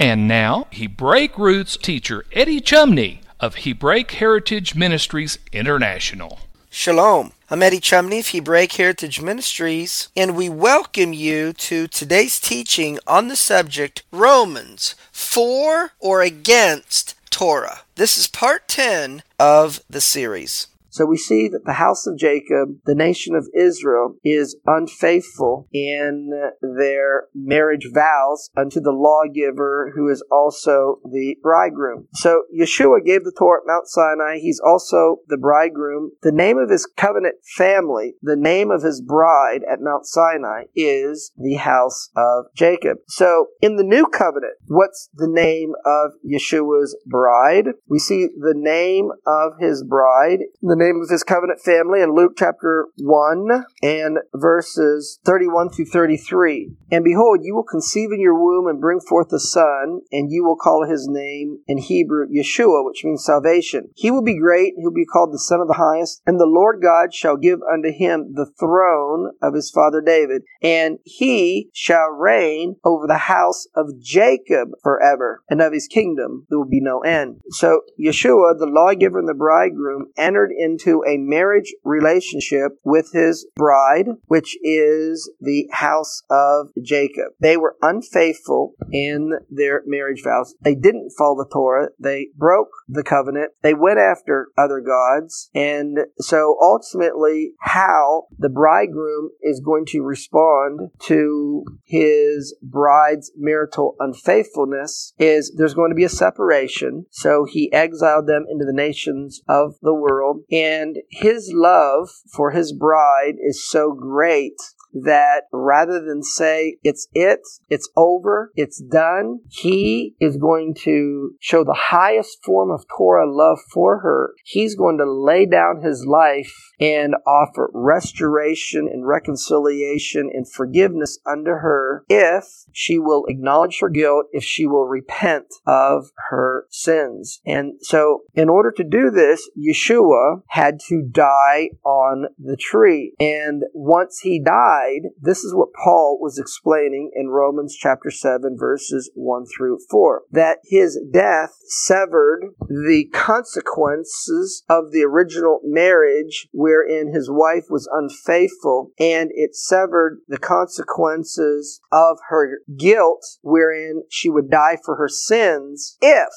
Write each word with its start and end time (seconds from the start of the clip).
And 0.00 0.28
now, 0.28 0.68
Hebraic 0.70 1.36
roots 1.36 1.76
teacher 1.76 2.24
Eddie 2.32 2.60
Chumney 2.60 3.20
of 3.40 3.56
Hebraic 3.64 4.12
Heritage 4.12 4.76
Ministries 4.76 5.40
International. 5.50 6.38
Shalom. 6.70 7.32
I'm 7.50 7.64
Eddie 7.64 7.80
Chumney 7.80 8.20
of 8.20 8.28
Hebraic 8.28 8.70
Heritage 8.74 9.20
Ministries, 9.20 10.08
and 10.16 10.36
we 10.36 10.48
welcome 10.48 11.12
you 11.12 11.52
to 11.54 11.88
today's 11.88 12.38
teaching 12.38 13.00
on 13.08 13.26
the 13.26 13.34
subject 13.34 14.04
Romans 14.12 14.94
for 15.10 15.90
or 15.98 16.22
against 16.22 17.16
Torah. 17.28 17.80
This 17.96 18.16
is 18.16 18.28
part 18.28 18.68
10 18.68 19.24
of 19.40 19.80
the 19.90 20.00
series. 20.00 20.68
So 20.98 21.06
we 21.06 21.16
see 21.16 21.46
that 21.46 21.64
the 21.64 21.74
house 21.74 22.08
of 22.08 22.18
Jacob, 22.18 22.80
the 22.84 22.94
nation 22.96 23.36
of 23.36 23.48
Israel, 23.54 24.16
is 24.24 24.56
unfaithful 24.66 25.68
in 25.72 26.32
their 26.60 27.28
marriage 27.32 27.86
vows 27.94 28.50
unto 28.56 28.80
the 28.80 28.90
lawgiver 28.90 29.92
who 29.94 30.08
is 30.08 30.24
also 30.32 30.98
the 31.04 31.36
bridegroom. 31.40 32.08
So 32.14 32.42
Yeshua 32.52 33.04
gave 33.06 33.22
the 33.22 33.30
Torah 33.30 33.60
at 33.60 33.66
Mount 33.68 33.86
Sinai. 33.86 34.38
He's 34.38 34.58
also 34.58 35.18
the 35.28 35.36
bridegroom. 35.36 36.10
The 36.22 36.32
name 36.32 36.58
of 36.58 36.68
his 36.68 36.84
covenant 36.84 37.36
family, 37.56 38.14
the 38.20 38.34
name 38.34 38.72
of 38.72 38.82
his 38.82 39.00
bride 39.00 39.60
at 39.70 39.80
Mount 39.80 40.04
Sinai 40.04 40.64
is 40.74 41.30
the 41.38 41.54
house 41.54 42.10
of 42.16 42.46
Jacob. 42.56 42.98
So 43.06 43.46
in 43.62 43.76
the 43.76 43.84
new 43.84 44.06
covenant, 44.06 44.54
what's 44.66 45.10
the 45.14 45.28
name 45.28 45.74
of 45.86 46.14
Yeshua's 46.28 46.96
bride? 47.06 47.68
We 47.86 48.00
see 48.00 48.26
the 48.36 48.54
name 48.56 49.10
of 49.24 49.52
his 49.60 49.84
bride, 49.84 50.40
the 50.60 50.74
name 50.74 50.87
name 50.88 51.02
of 51.02 51.10
his 51.10 51.22
covenant 51.22 51.60
family 51.60 52.00
in 52.00 52.14
Luke 52.14 52.32
chapter 52.36 52.86
1 52.96 53.64
and 53.82 54.18
verses 54.34 55.18
31 55.24 55.68
through 55.70 55.84
33. 55.84 56.70
And 56.90 57.04
behold, 57.04 57.40
you 57.42 57.54
will 57.54 57.64
conceive 57.64 58.10
in 58.10 58.20
your 58.20 58.34
womb 58.34 58.66
and 58.66 58.80
bring 58.80 59.00
forth 59.00 59.30
a 59.32 59.38
son, 59.38 60.00
and 60.10 60.30
you 60.30 60.44
will 60.44 60.56
call 60.56 60.88
his 60.88 61.06
name 61.06 61.58
in 61.66 61.76
Hebrew 61.76 62.26
Yeshua, 62.28 62.84
which 62.86 63.04
means 63.04 63.24
salvation. 63.24 63.90
He 63.96 64.10
will 64.10 64.22
be 64.22 64.38
great, 64.38 64.74
he'll 64.78 64.90
be 64.90 65.04
called 65.04 65.32
the 65.32 65.38
Son 65.38 65.60
of 65.60 65.68
the 65.68 65.74
Highest, 65.74 66.22
and 66.26 66.40
the 66.40 66.46
Lord 66.46 66.80
God 66.82 67.12
shall 67.12 67.36
give 67.36 67.58
unto 67.70 67.92
him 67.92 68.32
the 68.34 68.50
throne 68.58 69.32
of 69.42 69.52
his 69.52 69.70
father 69.70 70.00
David, 70.00 70.42
and 70.62 70.98
he 71.04 71.68
shall 71.74 72.08
reign 72.08 72.76
over 72.82 73.06
the 73.06 73.18
house 73.18 73.66
of 73.74 74.00
Jacob 74.00 74.70
forever, 74.82 75.42
and 75.50 75.60
of 75.60 75.74
his 75.74 75.86
kingdom 75.86 76.46
there 76.48 76.58
will 76.58 76.68
be 76.68 76.80
no 76.80 77.00
end. 77.00 77.40
So 77.50 77.82
Yeshua, 78.00 78.58
the 78.58 78.66
lawgiver 78.66 79.18
and 79.18 79.28
the 79.28 79.34
bridegroom, 79.34 80.06
entered 80.16 80.50
into 80.56 80.77
into 80.78 81.02
a 81.06 81.16
marriage 81.16 81.74
relationship 81.84 82.72
with 82.84 83.10
his 83.12 83.46
bride, 83.56 84.06
which 84.26 84.56
is 84.62 85.30
the 85.40 85.68
house 85.72 86.22
of 86.30 86.68
Jacob. 86.82 87.32
They 87.40 87.56
were 87.56 87.76
unfaithful 87.82 88.74
in 88.92 89.32
their 89.50 89.82
marriage 89.86 90.22
vows. 90.22 90.54
They 90.60 90.74
didn't 90.74 91.12
follow 91.16 91.36
the 91.36 91.50
Torah. 91.52 91.88
They 91.98 92.28
broke 92.36 92.70
the 92.88 93.02
covenant. 93.02 93.52
They 93.62 93.74
went 93.74 93.98
after 93.98 94.48
other 94.56 94.80
gods. 94.80 95.50
And 95.54 96.00
so 96.18 96.56
ultimately, 96.60 97.52
how 97.60 98.24
the 98.38 98.48
bridegroom 98.48 99.30
is 99.42 99.60
going 99.60 99.86
to 99.86 100.02
respond 100.02 100.90
to 101.04 101.64
his 101.84 102.56
bride's 102.62 103.32
marital 103.36 103.96
unfaithfulness 103.98 105.12
is 105.18 105.52
there's 105.56 105.74
going 105.74 105.90
to 105.90 105.96
be 105.96 106.04
a 106.04 106.08
separation. 106.08 107.06
So 107.10 107.46
he 107.48 107.72
exiled 107.72 108.26
them 108.26 108.46
into 108.48 108.64
the 108.64 108.72
nations 108.72 109.40
of 109.48 109.74
the 109.82 109.94
world. 109.94 110.42
And 110.58 110.98
his 111.10 111.52
love 111.54 112.10
for 112.34 112.50
his 112.50 112.72
bride 112.72 113.36
is 113.38 113.68
so 113.68 113.92
great 113.92 114.56
that 115.04 115.44
rather 115.52 116.00
than 116.04 116.22
say 116.22 116.76
it's 116.82 117.08
it, 117.12 117.40
it's 117.68 117.88
over, 117.96 118.52
it's 118.54 118.80
done, 118.80 119.40
he 119.48 120.14
is 120.20 120.36
going 120.36 120.74
to 120.82 121.32
show 121.40 121.64
the 121.64 121.76
highest 121.76 122.38
form 122.44 122.70
of 122.70 122.84
Torah 122.96 123.30
love 123.30 123.58
for 123.72 124.00
her. 124.00 124.34
He's 124.44 124.74
going 124.74 124.98
to 124.98 125.10
lay 125.10 125.46
down 125.46 125.82
his 125.82 126.06
life 126.06 126.54
and 126.80 127.14
offer 127.26 127.70
restoration 127.72 128.88
and 128.90 129.06
reconciliation 129.06 130.30
and 130.32 130.50
forgiveness 130.50 131.18
unto 131.26 131.50
her 131.50 132.04
if 132.08 132.44
she 132.72 132.98
will 132.98 133.24
acknowledge 133.28 133.78
her 133.80 133.88
guilt, 133.88 134.26
if 134.32 134.44
she 134.44 134.66
will 134.66 134.86
repent 134.86 135.46
of 135.66 136.10
her 136.30 136.66
sins. 136.70 137.40
And 137.44 137.74
so, 137.80 138.22
in 138.34 138.48
order 138.48 138.70
to 138.72 138.84
do 138.84 139.10
this, 139.10 139.48
Yeshua 139.58 140.42
had 140.48 140.80
to 140.88 141.02
die 141.02 141.70
on 141.84 142.26
the 142.38 142.56
tree. 142.56 143.14
And 143.18 143.64
once 143.74 144.20
he 144.20 144.40
died, 144.42 144.87
died, 144.88 145.10
this 145.20 145.44
is 145.44 145.54
what 145.54 145.72
Paul 145.72 146.18
was 146.20 146.38
explaining 146.38 147.10
in 147.14 147.28
Romans 147.28 147.76
chapter 147.78 148.10
7 148.10 148.56
verses 148.58 149.10
1 149.14 149.44
through 149.56 149.78
4. 149.90 150.22
That 150.30 150.58
his 150.64 150.98
death 151.12 151.50
severed 151.66 152.54
the 152.60 153.08
consequences 153.12 154.64
of 154.68 154.92
the 154.92 155.02
original 155.02 155.60
marriage 155.64 156.48
wherein 156.52 157.12
his 157.12 157.30
wife 157.30 157.64
was 157.70 157.88
unfaithful 157.92 158.92
and 158.98 159.30
it 159.34 159.54
severed 159.54 160.20
the 160.28 160.38
consequences 160.38 161.80
of 161.92 162.18
her 162.28 162.60
guilt 162.78 163.24
wherein 163.42 164.02
she 164.08 164.28
would 164.28 164.50
die 164.50 164.78
for 164.84 164.96
her 164.96 165.08
sins 165.08 165.96
if 166.00 166.28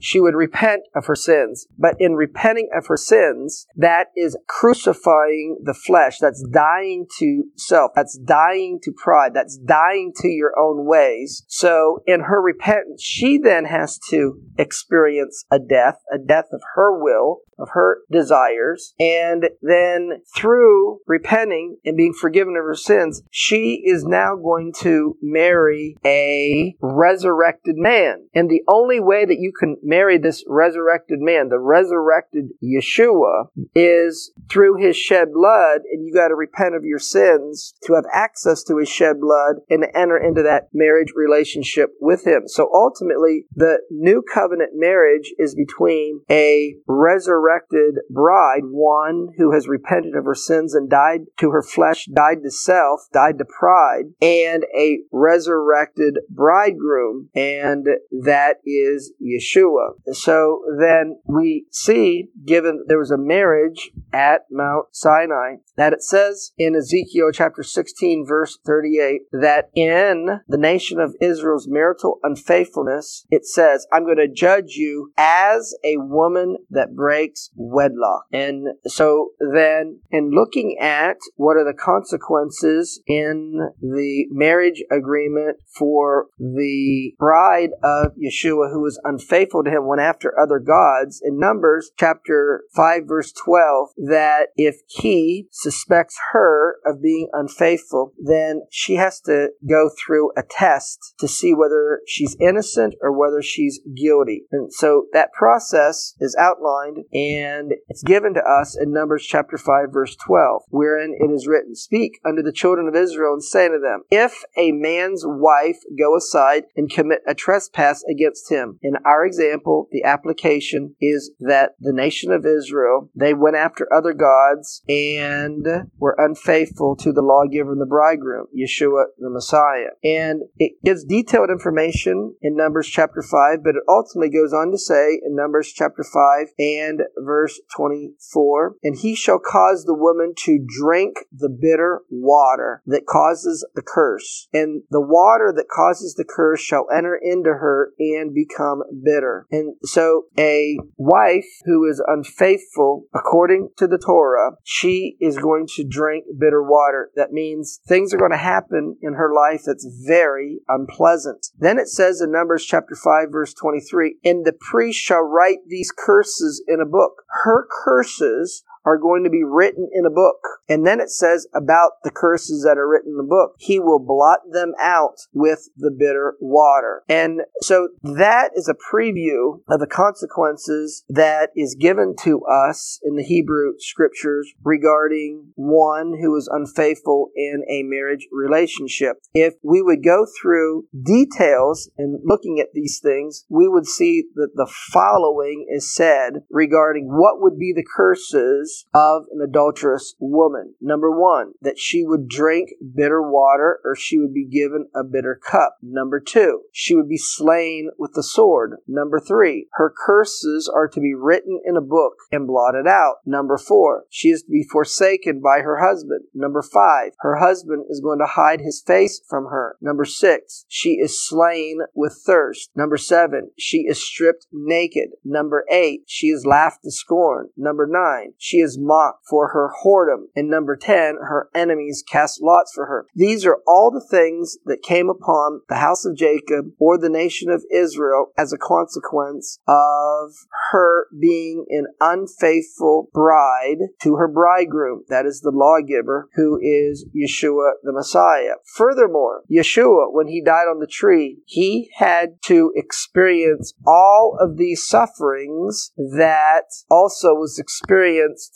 she 0.00 0.20
would 0.20 0.34
repent 0.34 0.82
of 0.94 1.06
her 1.06 1.14
sins. 1.14 1.66
But 1.78 1.96
in 1.98 2.14
repenting 2.14 2.68
of 2.76 2.86
her 2.86 2.96
sins, 2.96 3.66
that 3.76 4.08
is 4.16 4.36
crucifying 4.48 5.58
the 5.62 5.74
flesh. 5.74 6.18
That's 6.18 6.44
dying 6.50 7.06
to 7.18 7.44
self. 7.56 7.92
That's 7.94 8.18
dying 8.18 8.78
to 8.82 8.92
pride. 8.92 9.32
That's 9.34 9.56
dying 9.56 10.12
to 10.16 10.28
your 10.28 10.58
own 10.58 10.86
ways. 10.86 11.44
So 11.48 12.00
in 12.06 12.20
her 12.20 12.40
repentance, 12.40 13.02
she 13.02 13.38
then 13.38 13.64
has 13.66 13.98
to 14.10 14.40
experience 14.58 15.44
a 15.50 15.58
death, 15.58 16.00
a 16.12 16.18
death 16.18 16.46
of 16.52 16.62
her 16.74 16.98
will, 17.02 17.40
of 17.58 17.70
her 17.72 17.98
desires. 18.10 18.94
And 18.98 19.48
then 19.62 20.22
through 20.34 20.98
repenting 21.06 21.78
and 21.84 21.96
being 21.96 22.12
forgiven 22.12 22.56
of 22.56 22.64
her 22.64 22.74
sins, 22.74 23.22
she 23.30 23.82
is 23.84 24.04
now 24.04 24.36
going 24.36 24.72
to 24.80 25.16
marry 25.22 25.96
a 26.04 26.76
resurrected 26.80 27.76
man. 27.76 28.28
And 28.34 28.50
the 28.50 28.62
only 28.68 29.00
way 29.00 29.24
that 29.24 29.38
you 29.38 29.52
can 29.58 29.75
marry 29.82 30.18
this 30.18 30.44
resurrected 30.46 31.20
man, 31.20 31.48
the 31.48 31.58
resurrected 31.58 32.50
Yeshua, 32.62 33.46
is 33.74 34.32
through 34.50 34.76
his 34.76 34.96
shed 34.96 35.28
blood. 35.32 35.80
And 35.90 36.06
you 36.06 36.12
got 36.14 36.28
to 36.28 36.34
repent 36.34 36.74
of 36.74 36.84
your 36.84 36.98
sins 36.98 37.74
to 37.84 37.94
have 37.94 38.04
access 38.12 38.62
to 38.64 38.78
his 38.78 38.88
shed 38.88 39.20
blood 39.20 39.56
and 39.70 39.82
to 39.82 39.98
enter 39.98 40.16
into 40.16 40.42
that 40.42 40.68
marriage 40.72 41.12
relationship 41.14 41.90
with 42.00 42.26
him. 42.26 42.42
So 42.46 42.70
ultimately, 42.72 43.44
the 43.54 43.78
new 43.90 44.22
covenant 44.22 44.70
marriage 44.74 45.32
is 45.38 45.54
between 45.54 46.22
a 46.30 46.74
resurrected 46.86 47.26
resurrected 47.36 47.96
bride, 48.10 48.62
one 48.64 49.28
who 49.36 49.52
has 49.52 49.68
repented 49.68 50.14
of 50.14 50.24
her 50.24 50.34
sins 50.34 50.74
and 50.74 50.88
died 50.88 51.20
to 51.38 51.50
her 51.50 51.62
flesh, 51.62 52.06
died 52.06 52.42
to 52.42 52.50
self, 52.50 53.00
died 53.12 53.38
to 53.38 53.44
pride, 53.44 54.04
and 54.20 54.64
a 54.76 54.98
resurrected 55.12 56.18
bridegroom, 56.30 57.28
and 57.34 57.86
that 58.22 58.56
is 58.64 59.12
Yeshua. 59.22 59.65
So 60.12 60.62
then 60.78 61.18
we 61.26 61.66
see, 61.70 62.28
given 62.44 62.84
there 62.86 62.98
was 62.98 63.10
a 63.10 63.18
marriage 63.18 63.90
at 64.12 64.42
Mount 64.50 64.86
Sinai, 64.92 65.56
that 65.76 65.92
it 65.92 66.02
says 66.02 66.52
in 66.56 66.74
Ezekiel 66.74 67.30
chapter 67.32 67.62
16, 67.62 68.24
verse 68.26 68.58
38, 68.64 69.22
that 69.32 69.70
in 69.74 70.40
the 70.48 70.58
nation 70.58 71.00
of 71.00 71.14
Israel's 71.20 71.68
marital 71.68 72.18
unfaithfulness, 72.22 73.26
it 73.30 73.46
says, 73.46 73.86
I'm 73.92 74.04
going 74.04 74.16
to 74.16 74.28
judge 74.28 74.72
you 74.72 75.12
as 75.16 75.74
a 75.84 75.96
woman 75.98 76.56
that 76.70 76.94
breaks 76.94 77.50
wedlock. 77.54 78.24
And 78.32 78.68
so 78.86 79.30
then, 79.40 80.00
in 80.10 80.30
looking 80.30 80.76
at 80.80 81.16
what 81.36 81.56
are 81.56 81.64
the 81.64 81.76
consequences 81.78 83.00
in 83.06 83.70
the 83.80 84.26
marriage 84.30 84.82
agreement 84.90 85.58
for 85.76 86.26
the 86.38 87.14
bride 87.18 87.70
of 87.82 88.12
Yeshua 88.16 88.72
who 88.72 88.80
was 88.82 89.00
unfaithful 89.04 89.55
to 89.62 89.70
him, 89.70 89.86
went 89.86 90.00
after 90.00 90.38
other 90.38 90.58
gods, 90.58 91.20
in 91.22 91.38
Numbers 91.38 91.90
chapter 91.98 92.62
5, 92.74 93.02
verse 93.06 93.32
12, 93.32 93.88
that 94.08 94.48
if 94.56 94.76
he 94.88 95.48
suspects 95.50 96.18
her 96.32 96.76
of 96.84 97.02
being 97.02 97.28
unfaithful, 97.32 98.12
then 98.18 98.62
she 98.70 98.94
has 98.96 99.20
to 99.22 99.50
go 99.68 99.90
through 100.04 100.30
a 100.36 100.42
test 100.42 101.14
to 101.18 101.28
see 101.28 101.54
whether 101.54 102.00
she's 102.06 102.36
innocent 102.40 102.94
or 103.00 103.16
whether 103.16 103.42
she's 103.42 103.80
guilty. 103.96 104.44
And 104.50 104.72
so 104.72 105.06
that 105.12 105.32
process 105.32 106.14
is 106.20 106.36
outlined 106.38 106.98
and 107.12 107.72
it's 107.88 108.02
given 108.02 108.34
to 108.34 108.42
us 108.42 108.76
in 108.80 108.92
Numbers 108.92 109.26
chapter 109.26 109.58
5 109.58 109.92
verse 109.92 110.16
12, 110.16 110.62
wherein 110.68 111.14
it 111.18 111.30
is 111.30 111.46
written, 111.46 111.74
Speak 111.74 112.18
unto 112.24 112.42
the 112.42 112.52
children 112.52 112.88
of 112.88 112.94
Israel 112.94 113.34
and 113.34 113.44
say 113.44 113.68
to 113.68 113.78
them, 113.82 114.02
If 114.10 114.44
a 114.56 114.72
man's 114.72 115.22
wife 115.24 115.78
go 115.98 116.16
aside 116.16 116.64
and 116.76 116.90
commit 116.90 117.20
a 117.26 117.34
trespass 117.34 118.02
against 118.10 118.50
him. 118.50 118.78
In 118.82 118.94
our 119.04 119.24
example, 119.24 119.45
the 119.92 120.02
application 120.04 120.94
is 121.00 121.32
that 121.40 121.72
the 121.80 121.92
nation 121.92 122.32
of 122.32 122.46
Israel, 122.46 123.10
they 123.14 123.34
went 123.34 123.56
after 123.56 123.88
other 123.92 124.12
gods 124.12 124.82
and 124.88 125.66
were 125.98 126.16
unfaithful 126.18 126.96
to 126.96 127.12
the 127.12 127.22
lawgiver 127.22 127.72
and 127.72 127.80
the 127.80 127.86
bridegroom, 127.86 128.46
Yeshua 128.56 129.04
the 129.18 129.30
Messiah. 129.30 129.90
And 130.04 130.42
it 130.58 130.72
gives 130.84 131.04
detailed 131.04 131.50
information 131.50 132.34
in 132.42 132.56
Numbers 132.56 132.88
chapter 132.88 133.22
5, 133.22 133.62
but 133.62 133.76
it 133.76 133.82
ultimately 133.88 134.30
goes 134.30 134.52
on 134.52 134.70
to 134.70 134.78
say 134.78 135.20
in 135.24 135.34
Numbers 135.34 135.72
chapter 135.74 136.04
5 136.04 136.48
and 136.58 137.00
verse 137.18 137.60
24, 137.76 138.76
And 138.82 138.96
he 138.98 139.14
shall 139.14 139.38
cause 139.38 139.84
the 139.84 139.94
woman 139.94 140.34
to 140.44 140.64
drink 140.66 141.18
the 141.32 141.48
bitter 141.48 142.02
water 142.10 142.82
that 142.86 143.06
causes 143.06 143.66
the 143.74 143.82
curse, 143.82 144.48
and 144.52 144.82
the 144.90 145.00
water 145.00 145.52
that 145.54 145.68
causes 145.68 146.14
the 146.14 146.24
curse 146.24 146.60
shall 146.60 146.86
enter 146.94 147.18
into 147.20 147.50
her 147.50 147.92
and 147.98 148.34
become 148.34 148.82
bitter. 149.04 149.35
And 149.50 149.74
so 149.82 150.24
a 150.38 150.78
wife 150.96 151.46
who 151.64 151.88
is 151.88 152.02
unfaithful 152.06 153.04
according 153.14 153.70
to 153.76 153.86
the 153.86 153.98
Torah, 153.98 154.52
she 154.64 155.16
is 155.20 155.38
going 155.38 155.66
to 155.76 155.84
drink 155.84 156.24
bitter 156.38 156.62
water. 156.62 157.10
That 157.16 157.32
means 157.32 157.80
things 157.86 158.12
are 158.14 158.18
going 158.18 158.30
to 158.30 158.36
happen 158.36 158.96
in 159.02 159.14
her 159.14 159.32
life 159.34 159.62
that's 159.66 159.86
very 160.06 160.60
unpleasant. 160.68 161.48
Then 161.58 161.78
it 161.78 161.88
says 161.88 162.20
in 162.20 162.32
Numbers 162.32 162.64
chapter 162.64 162.94
5 162.94 163.28
verse 163.30 163.54
23, 163.54 164.16
and 164.24 164.44
the 164.44 164.52
priest 164.52 164.98
shall 164.98 165.22
write 165.22 165.58
these 165.66 165.92
curses 165.96 166.62
in 166.66 166.80
a 166.80 166.86
book. 166.86 167.22
Her 167.44 167.66
curses 167.84 168.62
are 168.86 168.96
going 168.96 169.24
to 169.24 169.30
be 169.30 169.42
written 169.44 169.90
in 169.92 170.06
a 170.06 170.10
book. 170.10 170.38
And 170.68 170.86
then 170.86 171.00
it 171.00 171.10
says 171.10 171.46
about 171.54 171.92
the 172.04 172.10
curses 172.10 172.64
that 172.66 172.78
are 172.78 172.88
written 172.88 173.12
in 173.12 173.16
the 173.16 173.22
book. 173.22 173.54
He 173.58 173.80
will 173.80 173.98
blot 173.98 174.40
them 174.52 174.72
out 174.80 175.16
with 175.32 175.68
the 175.76 175.90
bitter 175.90 176.34
water. 176.40 177.02
And 177.08 177.42
so 177.60 177.88
that 178.02 178.52
is 178.54 178.68
a 178.68 178.74
preview 178.74 179.60
of 179.68 179.80
the 179.80 179.86
consequences 179.86 181.04
that 181.08 181.50
is 181.56 181.76
given 181.78 182.14
to 182.22 182.42
us 182.44 183.00
in 183.02 183.16
the 183.16 183.24
Hebrew 183.24 183.72
scriptures 183.78 184.52
regarding 184.62 185.52
one 185.56 186.14
who 186.20 186.36
is 186.36 186.48
unfaithful 186.50 187.30
in 187.36 187.62
a 187.68 187.82
marriage 187.82 188.28
relationship. 188.30 189.16
If 189.34 189.54
we 189.62 189.82
would 189.82 190.04
go 190.04 190.26
through 190.40 190.86
details 191.02 191.90
and 191.98 192.20
looking 192.24 192.60
at 192.60 192.72
these 192.72 193.00
things, 193.02 193.44
we 193.48 193.68
would 193.68 193.86
see 193.86 194.24
that 194.34 194.50
the 194.54 194.72
following 194.92 195.66
is 195.68 195.92
said 195.92 196.44
regarding 196.50 197.08
what 197.08 197.40
would 197.40 197.58
be 197.58 197.72
the 197.74 197.86
curses 197.96 198.75
of 198.94 199.24
an 199.32 199.40
adulterous 199.42 200.14
woman. 200.18 200.74
Number 200.80 201.10
one, 201.10 201.52
that 201.62 201.78
she 201.78 202.04
would 202.04 202.28
drink 202.28 202.70
bitter 202.94 203.22
water 203.22 203.80
or 203.84 203.94
she 203.96 204.18
would 204.18 204.34
be 204.34 204.46
given 204.46 204.88
a 204.94 205.04
bitter 205.04 205.34
cup. 205.34 205.76
Number 205.82 206.20
two, 206.20 206.62
she 206.72 206.94
would 206.94 207.08
be 207.08 207.18
slain 207.18 207.90
with 207.98 208.12
the 208.14 208.22
sword. 208.22 208.76
Number 208.86 209.20
three, 209.20 209.68
her 209.72 209.92
curses 210.04 210.70
are 210.72 210.88
to 210.88 211.00
be 211.00 211.14
written 211.14 211.60
in 211.64 211.76
a 211.76 211.80
book 211.80 212.14
and 212.32 212.46
blotted 212.46 212.86
out. 212.86 213.16
Number 213.24 213.58
four, 213.58 214.04
she 214.10 214.28
is 214.28 214.42
to 214.42 214.50
be 214.50 214.66
forsaken 214.70 215.40
by 215.40 215.60
her 215.60 215.78
husband. 215.78 216.24
Number 216.34 216.62
five, 216.62 217.12
her 217.20 217.36
husband 217.36 217.84
is 217.88 218.00
going 218.00 218.18
to 218.18 218.26
hide 218.26 218.60
his 218.60 218.82
face 218.84 219.20
from 219.28 219.44
her. 219.44 219.76
Number 219.80 220.04
six, 220.04 220.64
she 220.68 220.94
is 220.94 221.26
slain 221.26 221.78
with 221.94 222.20
thirst. 222.26 222.70
Number 222.74 222.96
seven, 222.96 223.50
she 223.58 223.78
is 223.78 224.04
stripped 224.04 224.46
naked. 224.52 225.10
Number 225.24 225.64
eight, 225.70 226.02
she 226.06 226.28
is 226.28 226.46
laughed 226.46 226.82
to 226.84 226.90
scorn. 226.90 227.50
Number 227.56 227.86
nine, 227.86 228.32
she 228.38 228.58
is 228.58 228.65
is 228.66 228.78
mocked 228.78 229.24
for 229.30 229.48
her 229.48 229.70
whoredom. 229.82 230.24
And 230.34 230.50
number 230.50 230.76
10, 230.76 231.16
her 231.20 231.48
enemies 231.54 232.02
cast 232.10 232.42
lots 232.42 232.72
for 232.74 232.86
her. 232.86 233.06
These 233.14 233.46
are 233.46 233.60
all 233.66 233.90
the 233.90 234.04
things 234.04 234.58
that 234.64 234.82
came 234.82 235.08
upon 235.08 235.60
the 235.68 235.76
house 235.76 236.04
of 236.04 236.16
Jacob 236.16 236.72
or 236.78 236.98
the 236.98 237.08
nation 237.08 237.50
of 237.50 237.64
Israel 237.72 238.32
as 238.36 238.52
a 238.52 238.58
consequence 238.58 239.60
of 239.68 240.32
her 240.72 241.06
being 241.18 241.64
an 241.70 241.86
unfaithful 242.00 243.08
bride 243.14 243.78
to 244.02 244.16
her 244.16 244.28
bridegroom. 244.28 245.04
That 245.08 245.26
is 245.26 245.40
the 245.40 245.52
lawgiver 245.52 246.28
who 246.34 246.58
is 246.60 247.06
Yeshua 247.14 247.72
the 247.82 247.92
Messiah. 247.92 248.56
Furthermore, 248.74 249.42
Yeshua, 249.50 250.12
when 250.12 250.26
he 250.26 250.42
died 250.42 250.66
on 250.68 250.80
the 250.80 250.86
tree, 250.86 251.38
he 251.46 251.90
had 251.96 252.42
to 252.46 252.72
experience 252.74 253.74
all 253.86 254.36
of 254.40 254.56
these 254.56 254.86
sufferings 254.86 255.92
that 255.96 256.64
also 256.90 257.34
was 257.34 257.58
experienced 257.58 258.55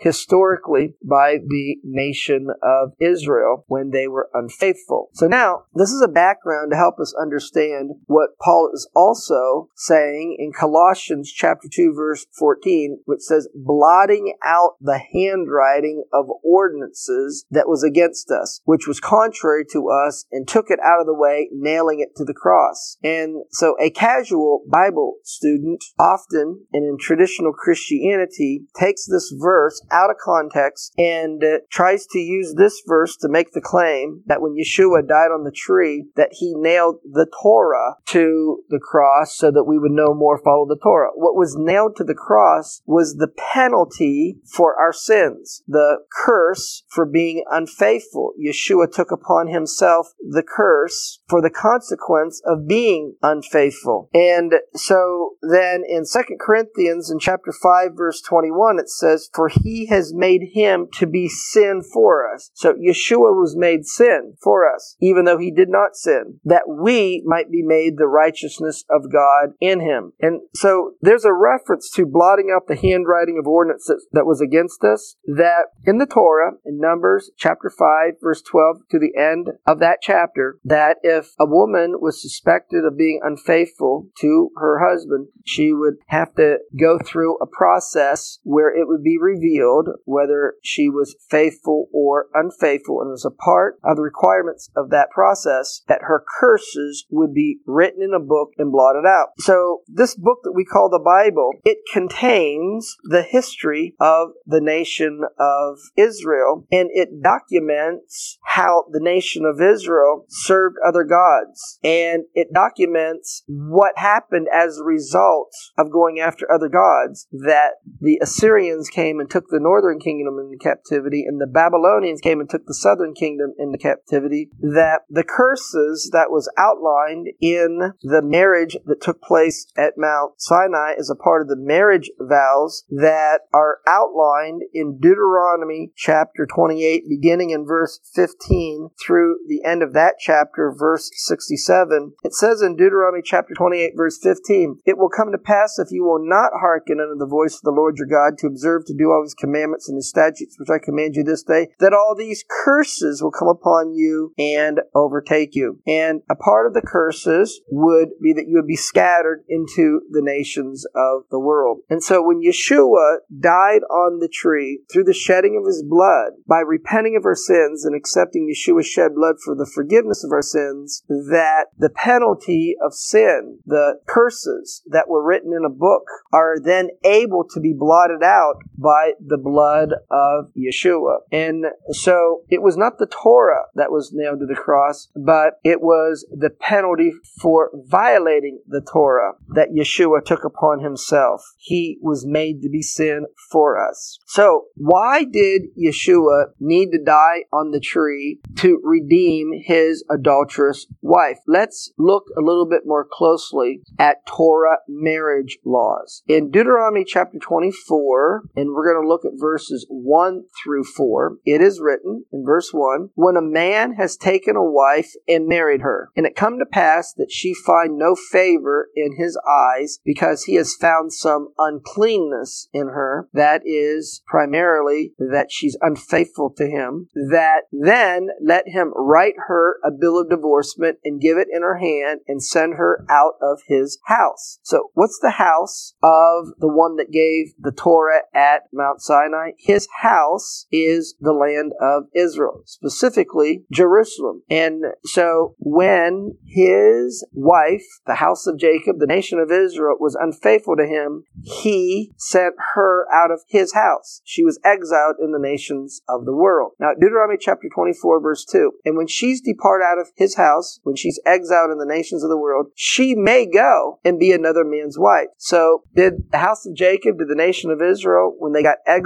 historically 0.00 0.94
by 1.02 1.36
the 1.46 1.76
nation 1.84 2.48
of 2.62 2.92
Israel 3.00 3.64
when 3.68 3.90
they 3.90 4.08
were 4.08 4.30
unfaithful. 4.32 5.10
So 5.12 5.26
now, 5.26 5.64
this 5.74 5.90
is 5.90 6.02
a 6.02 6.08
background 6.08 6.70
to 6.70 6.76
help 6.76 6.98
us 6.98 7.14
understand 7.20 7.90
what 8.06 8.30
Paul 8.42 8.70
is 8.72 8.88
also 8.94 9.68
saying 9.76 10.36
in 10.38 10.52
Colossians 10.52 11.30
chapter 11.30 11.68
2 11.70 11.92
verse 11.94 12.26
14, 12.38 13.00
which 13.04 13.20
says, 13.20 13.48
blotting 13.54 14.34
out 14.42 14.76
the 14.80 14.98
handwriting 15.12 16.04
of 16.12 16.26
ordinances 16.42 17.44
that 17.50 17.68
was 17.68 17.84
against 17.84 18.30
us, 18.30 18.62
which 18.64 18.86
was 18.88 19.00
contrary 19.00 19.64
to 19.72 19.88
us, 19.90 20.24
and 20.32 20.48
took 20.48 20.70
it 20.70 20.80
out 20.82 21.00
of 21.00 21.06
the 21.06 21.14
way, 21.14 21.48
nailing 21.52 22.00
it 22.00 22.16
to 22.16 22.24
the 22.24 22.34
cross. 22.34 22.96
And 23.02 23.44
so 23.50 23.76
a 23.80 23.90
casual 23.90 24.64
Bible 24.70 25.16
student 25.24 25.84
often, 25.98 26.64
and 26.72 26.84
in 26.84 26.96
traditional 26.98 27.52
Christianity, 27.52 28.62
takes 28.78 29.06
this 29.06 29.34
verse 29.38 29.82
out 29.90 30.10
of 30.10 30.16
context 30.22 30.92
and 30.98 31.42
uh, 31.42 31.58
tries 31.70 32.06
to 32.08 32.18
use 32.18 32.54
this 32.56 32.82
verse 32.86 33.16
to 33.18 33.28
make 33.28 33.52
the 33.52 33.60
claim 33.60 34.22
that 34.26 34.40
when 34.40 34.56
Yeshua 34.56 35.06
died 35.06 35.30
on 35.30 35.44
the 35.44 35.52
tree, 35.54 36.06
that 36.16 36.30
he 36.32 36.54
nailed 36.56 36.96
the 37.04 37.26
Torah 37.42 37.96
to 38.06 38.62
the 38.68 38.80
cross 38.80 39.36
so 39.36 39.50
that 39.50 39.64
we 39.64 39.78
would 39.78 39.92
no 39.92 40.14
more 40.14 40.40
follow 40.42 40.66
the 40.66 40.78
Torah. 40.82 41.10
What 41.14 41.36
was 41.36 41.56
nailed 41.56 41.96
to 41.96 42.04
the 42.04 42.14
cross 42.14 42.82
was 42.86 43.16
the 43.16 43.28
penalty 43.28 44.38
for 44.44 44.78
our 44.78 44.92
sins, 44.92 45.62
the 45.66 45.98
curse 46.12 46.84
for 46.88 47.06
being 47.06 47.44
unfaithful. 47.50 48.32
Yeshua 48.40 48.90
took 48.90 49.10
upon 49.10 49.48
himself 49.48 50.08
the 50.18 50.42
curse 50.42 51.20
for 51.28 51.40
the 51.40 51.50
consequence 51.50 52.40
of 52.44 52.66
being 52.66 53.14
unfaithful. 53.22 54.08
And 54.14 54.54
so 54.74 55.36
then 55.42 55.82
in 55.88 56.04
2 56.10 56.20
Corinthians 56.40 57.10
in 57.10 57.18
chapter 57.18 57.52
5 57.52 57.90
verse 57.96 58.20
21 58.22 58.78
it 58.78 58.88
says, 58.88 59.30
For 59.34 59.48
he 59.48 59.79
has 59.86 60.12
made 60.14 60.50
him 60.52 60.88
to 60.94 61.06
be 61.06 61.28
sin 61.28 61.82
for 61.92 62.32
us. 62.32 62.50
So 62.54 62.74
Yeshua 62.74 63.34
was 63.34 63.56
made 63.56 63.86
sin 63.86 64.34
for 64.42 64.72
us, 64.72 64.96
even 65.00 65.24
though 65.24 65.38
he 65.38 65.50
did 65.50 65.68
not 65.68 65.96
sin, 65.96 66.40
that 66.44 66.68
we 66.68 67.22
might 67.26 67.50
be 67.50 67.62
made 67.62 67.96
the 67.96 68.06
righteousness 68.06 68.84
of 68.90 69.12
God 69.12 69.54
in 69.60 69.80
him. 69.80 70.12
And 70.20 70.40
so 70.54 70.92
there's 71.00 71.24
a 71.24 71.32
reference 71.32 71.90
to 71.92 72.06
blotting 72.06 72.52
out 72.54 72.66
the 72.66 72.76
handwriting 72.76 73.38
of 73.38 73.46
ordinances 73.46 74.06
that 74.12 74.26
was 74.26 74.40
against 74.40 74.84
us, 74.84 75.16
that 75.26 75.66
in 75.84 75.98
the 75.98 76.06
Torah, 76.06 76.52
in 76.64 76.78
Numbers 76.78 77.30
chapter 77.36 77.70
5, 77.70 78.14
verse 78.22 78.42
12 78.42 78.76
to 78.90 78.98
the 78.98 79.18
end 79.18 79.48
of 79.66 79.78
that 79.80 79.98
chapter, 80.02 80.58
that 80.64 80.98
if 81.02 81.30
a 81.38 81.46
woman 81.46 81.94
was 82.00 82.20
suspected 82.20 82.84
of 82.84 82.98
being 82.98 83.20
unfaithful 83.22 84.08
to 84.20 84.50
her 84.56 84.80
husband, 84.88 85.28
she 85.44 85.72
would 85.72 85.94
have 86.06 86.34
to 86.34 86.58
go 86.78 86.98
through 86.98 87.36
a 87.36 87.46
process 87.46 88.38
where 88.42 88.74
it 88.74 88.86
would 88.86 89.02
be 89.02 89.18
revealed 89.20 89.69
whether 90.04 90.54
she 90.62 90.88
was 90.88 91.16
faithful 91.28 91.88
or 91.92 92.26
unfaithful. 92.34 93.00
And 93.00 93.12
as 93.12 93.24
a 93.24 93.30
part 93.30 93.78
of 93.84 93.96
the 93.96 94.02
requirements 94.02 94.70
of 94.76 94.90
that 94.90 95.10
process, 95.10 95.82
that 95.88 96.02
her 96.02 96.24
curses 96.40 97.06
would 97.10 97.34
be 97.34 97.58
written 97.66 98.02
in 98.02 98.14
a 98.14 98.20
book 98.20 98.50
and 98.58 98.72
blotted 98.72 99.06
out. 99.06 99.28
So 99.38 99.80
this 99.88 100.14
book 100.14 100.38
that 100.44 100.52
we 100.52 100.64
call 100.64 100.88
the 100.88 100.98
Bible, 100.98 101.52
it 101.64 101.78
contains 101.92 102.96
the 103.04 103.22
history 103.22 103.94
of 104.00 104.30
the 104.46 104.60
nation 104.60 105.20
of 105.38 105.78
Israel 105.96 106.66
and 106.70 106.90
it 106.92 107.22
documents 107.22 108.38
how 108.44 108.84
the 108.90 109.00
nation 109.00 109.44
of 109.44 109.60
Israel 109.60 110.26
served 110.28 110.76
other 110.86 111.04
gods 111.04 111.78
and 111.82 112.24
it 112.34 112.48
documents 112.52 113.42
what 113.46 113.98
happened 113.98 114.48
as 114.52 114.78
a 114.78 114.84
result 114.84 115.52
of 115.78 115.92
going 115.92 116.20
after 116.20 116.50
other 116.52 116.68
gods 116.68 117.26
that 117.32 117.72
the 118.00 118.18
Assyrians 118.22 118.88
came 118.88 119.20
and 119.20 119.30
took 119.30 119.48
the 119.50 119.60
northern 119.60 119.98
kingdom 119.98 120.38
into 120.38 120.56
captivity 120.56 121.24
and 121.26 121.40
the 121.40 121.46
Babylonians 121.46 122.20
came 122.20 122.40
and 122.40 122.48
took 122.48 122.66
the 122.66 122.74
southern 122.74 123.14
kingdom 123.14 123.54
into 123.58 123.78
captivity 123.78 124.50
that 124.60 125.02
the 125.08 125.24
curses 125.24 126.10
that 126.12 126.30
was 126.30 126.50
outlined 126.58 127.28
in 127.40 127.92
the 128.02 128.22
marriage 128.22 128.76
that 128.86 129.00
took 129.00 129.20
place 129.22 129.66
at 129.76 129.94
Mount 129.96 130.34
Sinai 130.38 130.94
as 130.98 131.10
a 131.10 131.14
part 131.14 131.42
of 131.42 131.48
the 131.48 131.56
marriage 131.56 132.10
vows 132.18 132.84
that 132.90 133.40
are 133.52 133.78
outlined 133.86 134.62
in 134.72 134.98
Deuteronomy 135.00 135.92
chapter 135.96 136.46
28 136.46 137.08
beginning 137.08 137.50
in 137.50 137.66
verse 137.66 138.00
15 138.14 138.90
through 139.00 139.38
the 139.46 139.64
end 139.64 139.82
of 139.82 139.92
that 139.92 140.14
chapter 140.18 140.72
verse 140.76 141.10
67 141.12 142.12
it 142.24 142.34
says 142.34 142.62
in 142.62 142.76
Deuteronomy 142.76 143.22
chapter 143.24 143.54
28 143.54 143.92
verse 143.96 144.18
15 144.22 144.80
it 144.86 144.98
will 144.98 145.08
come 145.08 145.32
to 145.32 145.38
pass 145.38 145.78
if 145.78 145.90
you 145.90 146.04
will 146.04 146.20
not 146.20 146.52
hearken 146.60 147.00
unto 147.00 147.18
the 147.18 147.26
voice 147.26 147.56
of 147.56 147.62
the 147.62 147.70
Lord 147.70 147.96
your 147.98 148.06
God 148.06 148.38
to 148.38 148.46
observe 148.46 148.84
to 148.86 148.94
do 148.94 149.10
all 149.10 149.22
his 149.22 149.34
commandments 149.40 149.88
and 149.88 149.96
his 149.96 150.08
statutes 150.08 150.56
which 150.58 150.70
I 150.70 150.78
command 150.78 151.16
you 151.16 151.24
this 151.24 151.42
day 151.42 151.68
that 151.78 151.94
all 151.94 152.14
these 152.16 152.44
curses 152.64 153.22
will 153.22 153.30
come 153.30 153.48
upon 153.48 153.94
you 153.94 154.32
and 154.38 154.80
overtake 154.94 155.54
you. 155.54 155.80
And 155.86 156.22
a 156.30 156.36
part 156.36 156.66
of 156.66 156.74
the 156.74 156.82
curses 156.82 157.60
would 157.70 158.10
be 158.22 158.32
that 158.32 158.46
you 158.46 158.56
would 158.56 158.66
be 158.66 158.76
scattered 158.76 159.44
into 159.48 160.02
the 160.10 160.22
nations 160.22 160.84
of 160.94 161.22
the 161.30 161.38
world. 161.38 161.78
And 161.88 162.02
so 162.02 162.22
when 162.22 162.42
Yeshua 162.42 163.18
died 163.38 163.82
on 163.90 164.18
the 164.20 164.28
tree 164.32 164.82
through 164.92 165.04
the 165.04 165.14
shedding 165.14 165.58
of 165.58 165.66
his 165.66 165.82
blood 165.82 166.32
by 166.46 166.60
repenting 166.60 167.16
of 167.16 167.24
our 167.24 167.34
sins 167.34 167.84
and 167.84 167.96
accepting 167.96 168.48
Yeshua's 168.48 168.86
shed 168.86 169.14
blood 169.14 169.36
for 169.44 169.54
the 169.54 169.70
forgiveness 169.72 170.24
of 170.24 170.32
our 170.32 170.42
sins 170.42 171.02
that 171.08 171.66
the 171.78 171.90
penalty 171.90 172.74
of 172.84 172.94
sin 172.94 173.58
the 173.66 174.00
curses 174.06 174.82
that 174.90 175.08
were 175.08 175.24
written 175.24 175.52
in 175.56 175.64
a 175.64 175.70
book 175.70 176.02
are 176.32 176.56
then 176.62 176.88
able 177.04 177.44
to 177.48 177.60
be 177.60 177.74
blotted 177.76 178.22
out 178.22 178.56
by 178.76 179.12
blood 179.38 179.90
of 180.10 180.50
Yeshua. 180.56 181.18
And 181.32 181.66
so 181.90 182.42
it 182.48 182.62
was 182.62 182.76
not 182.76 182.98
the 182.98 183.06
Torah 183.06 183.64
that 183.74 183.90
was 183.90 184.12
nailed 184.12 184.40
to 184.40 184.46
the 184.46 184.54
cross, 184.54 185.08
but 185.14 185.54
it 185.64 185.80
was 185.80 186.26
the 186.30 186.50
penalty 186.50 187.12
for 187.40 187.70
violating 187.74 188.60
the 188.66 188.80
Torah 188.80 189.32
that 189.54 189.70
Yeshua 189.70 190.24
took 190.24 190.44
upon 190.44 190.80
himself. 190.80 191.42
He 191.58 191.98
was 192.00 192.26
made 192.26 192.62
to 192.62 192.68
be 192.68 192.82
sin 192.82 193.26
for 193.50 193.78
us. 193.78 194.18
So 194.26 194.66
why 194.76 195.24
did 195.24 195.62
Yeshua 195.78 196.46
need 196.58 196.90
to 196.92 197.02
die 197.02 197.44
on 197.52 197.70
the 197.70 197.80
tree 197.80 198.40
to 198.56 198.80
redeem 198.82 199.50
his 199.64 200.04
adulterous 200.10 200.86
wife? 201.00 201.38
Let's 201.46 201.92
look 201.98 202.24
a 202.36 202.40
little 202.40 202.66
bit 202.66 202.82
more 202.84 203.06
closely 203.10 203.82
at 203.98 204.24
Torah 204.26 204.78
marriage 204.88 205.58
laws. 205.64 206.22
In 206.26 206.50
Deuteronomy 206.50 207.04
chapter 207.04 207.38
24, 207.38 208.44
and 208.56 208.70
we're 208.70 208.92
going 208.92 209.02
to 209.02 209.08
look 209.22 209.32
at 209.32 209.38
verses 209.38 209.86
1 209.88 210.44
through 210.62 210.84
4, 210.84 211.36
it 211.44 211.60
is 211.60 211.80
written 211.80 212.24
in 212.32 212.44
verse 212.44 212.70
1 212.72 213.10
When 213.14 213.36
a 213.36 213.42
man 213.42 213.94
has 213.94 214.16
taken 214.16 214.56
a 214.56 214.62
wife 214.62 215.12
and 215.28 215.46
married 215.46 215.82
her, 215.82 216.10
and 216.16 216.26
it 216.26 216.36
come 216.36 216.58
to 216.58 216.66
pass 216.66 217.12
that 217.14 217.30
she 217.30 217.54
find 217.54 217.96
no 217.96 218.14
favor 218.14 218.88
in 218.94 219.16
his 219.16 219.38
eyes 219.48 219.98
because 220.04 220.44
he 220.44 220.54
has 220.54 220.74
found 220.74 221.12
some 221.12 221.48
uncleanness 221.58 222.68
in 222.72 222.88
her, 222.88 223.28
that 223.32 223.62
is 223.64 224.22
primarily 224.26 225.12
that 225.18 225.48
she's 225.50 225.76
unfaithful 225.80 226.52
to 226.56 226.66
him, 226.66 227.08
that 227.14 227.62
then 227.72 228.28
let 228.44 228.68
him 228.68 228.92
write 228.94 229.34
her 229.48 229.76
a 229.84 229.90
bill 229.90 230.18
of 230.18 230.30
divorcement 230.30 230.98
and 231.04 231.20
give 231.20 231.36
it 231.36 231.48
in 231.52 231.62
her 231.62 231.78
hand 231.78 232.20
and 232.26 232.42
send 232.42 232.74
her 232.74 233.04
out 233.08 233.34
of 233.40 233.60
his 233.66 233.98
house. 234.06 234.58
So, 234.62 234.90
what's 234.94 235.18
the 235.20 235.30
house 235.30 235.94
of 236.02 236.48
the 236.58 236.68
one 236.68 236.96
that 236.96 237.10
gave 237.10 237.52
the 237.58 237.72
Torah 237.72 238.22
at 238.34 238.62
Mount 238.72 239.02
Sinai? 239.10 239.50
His 239.58 239.88
house 240.02 240.66
is 240.70 241.16
the 241.20 241.32
land 241.32 241.72
of 241.80 242.04
Israel, 242.14 242.62
specifically 242.64 243.64
Jerusalem. 243.72 244.42
And 244.48 244.84
so, 245.04 245.56
when 245.58 246.36
his 246.46 247.26
wife, 247.32 247.84
the 248.06 248.14
house 248.16 248.46
of 248.46 248.58
Jacob, 248.58 248.96
the 248.98 249.06
nation 249.06 249.40
of 249.40 249.50
Israel, 249.50 249.96
was 249.98 250.14
unfaithful 250.14 250.76
to 250.76 250.86
him, 250.86 251.24
he 251.42 252.12
sent 252.16 252.54
her 252.74 253.06
out 253.12 253.32
of 253.32 253.40
his 253.48 253.74
house. 253.74 254.20
She 254.24 254.44
was 254.44 254.60
exiled 254.64 255.16
in 255.20 255.32
the 255.32 255.40
nations 255.40 256.02
of 256.08 256.24
the 256.24 256.34
world. 256.34 256.72
Now, 256.78 256.90
Deuteronomy 256.94 257.38
chapter 257.40 257.68
24, 257.74 258.20
verse 258.20 258.44
2. 258.44 258.70
And 258.84 258.96
when 258.96 259.08
she's 259.08 259.40
depart 259.40 259.82
out 259.82 259.98
of 259.98 260.10
his 260.14 260.36
house, 260.36 260.78
when 260.84 260.94
she's 260.94 261.20
exiled 261.26 261.72
in 261.72 261.78
the 261.78 261.86
nations 261.86 262.22
of 262.22 262.30
the 262.30 262.38
world, 262.38 262.68
she 262.76 263.16
may 263.16 263.44
go 263.44 263.98
and 264.04 264.20
be 264.20 264.30
another 264.30 264.64
man's 264.64 264.98
wife. 264.98 265.28
So, 265.36 265.82
did 265.96 266.30
the 266.30 266.38
house 266.38 266.64
of 266.64 266.76
Jacob, 266.76 267.18
did 267.18 267.28
the 267.28 267.34
nation 267.34 267.72
of 267.72 267.82
Israel, 267.82 268.36
when 268.38 268.52
they 268.52 268.62
got 268.62 268.78
exiled 268.86 268.99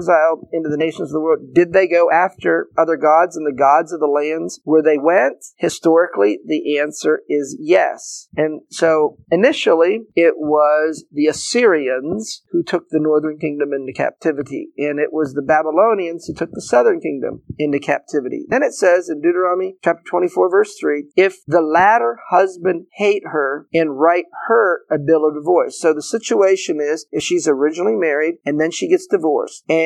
into 0.53 0.69
the 0.69 0.77
nations 0.77 1.11
of 1.11 1.15
the 1.15 1.21
world, 1.21 1.55
did 1.55 1.73
they 1.73 1.89
go 1.89 2.11
after 2.11 2.69
other 2.77 2.97
gods 2.97 3.37
and 3.37 3.47
the 3.47 3.57
gods 3.57 3.93
of 3.93 4.01
the 4.01 4.07
lands 4.07 4.61
where 4.65 4.83
they 4.83 4.99
went? 4.99 5.45
Historically, 5.57 6.39
the 6.47 6.79
answer 6.79 7.21
is 7.29 7.57
yes. 7.61 8.29
And 8.37 8.63
so, 8.71 9.19
initially, 9.31 10.01
it 10.15 10.35
was 10.37 11.05
the 11.13 11.27
Assyrians 11.27 12.43
who 12.51 12.63
took 12.63 12.89
the 12.89 13.01
northern 13.01 13.39
kingdom 13.39 13.73
into 13.73 13.93
captivity, 13.93 14.69
and 14.79 14.99
it 14.99 15.13
was 15.13 15.35
the 15.35 15.43
Babylonians 15.43 16.27
who 16.27 16.35
took 16.35 16.51
the 16.53 16.63
southern 16.63 17.01
kingdom 17.01 17.43
into 17.59 17.79
captivity. 17.79 18.47
Then 18.49 18.63
it 18.63 18.75
says 18.75 19.09
in 19.09 19.21
Deuteronomy 19.21 19.77
chapter 19.83 20.03
24, 20.09 20.51
verse 20.51 20.75
3 20.81 21.05
if 21.17 21.45
the 21.47 21.61
latter 21.61 22.19
husband 22.31 22.87
hate 22.95 23.23
her 23.27 23.67
and 23.73 23.99
write 23.99 24.27
her 24.49 24.83
a 24.91 24.99
bill 24.99 25.27
of 25.27 25.35
divorce. 25.35 25.81
So 25.81 25.93
the 25.93 26.03
situation 26.03 26.79
is 26.81 27.07
if 27.11 27.23
she's 27.23 27.49
originally 27.49 27.97
married 27.97 28.37
and 28.45 28.61
then 28.61 28.71
she 28.71 28.89
gets 28.89 29.07
divorced, 29.07 29.65
and 29.69 29.84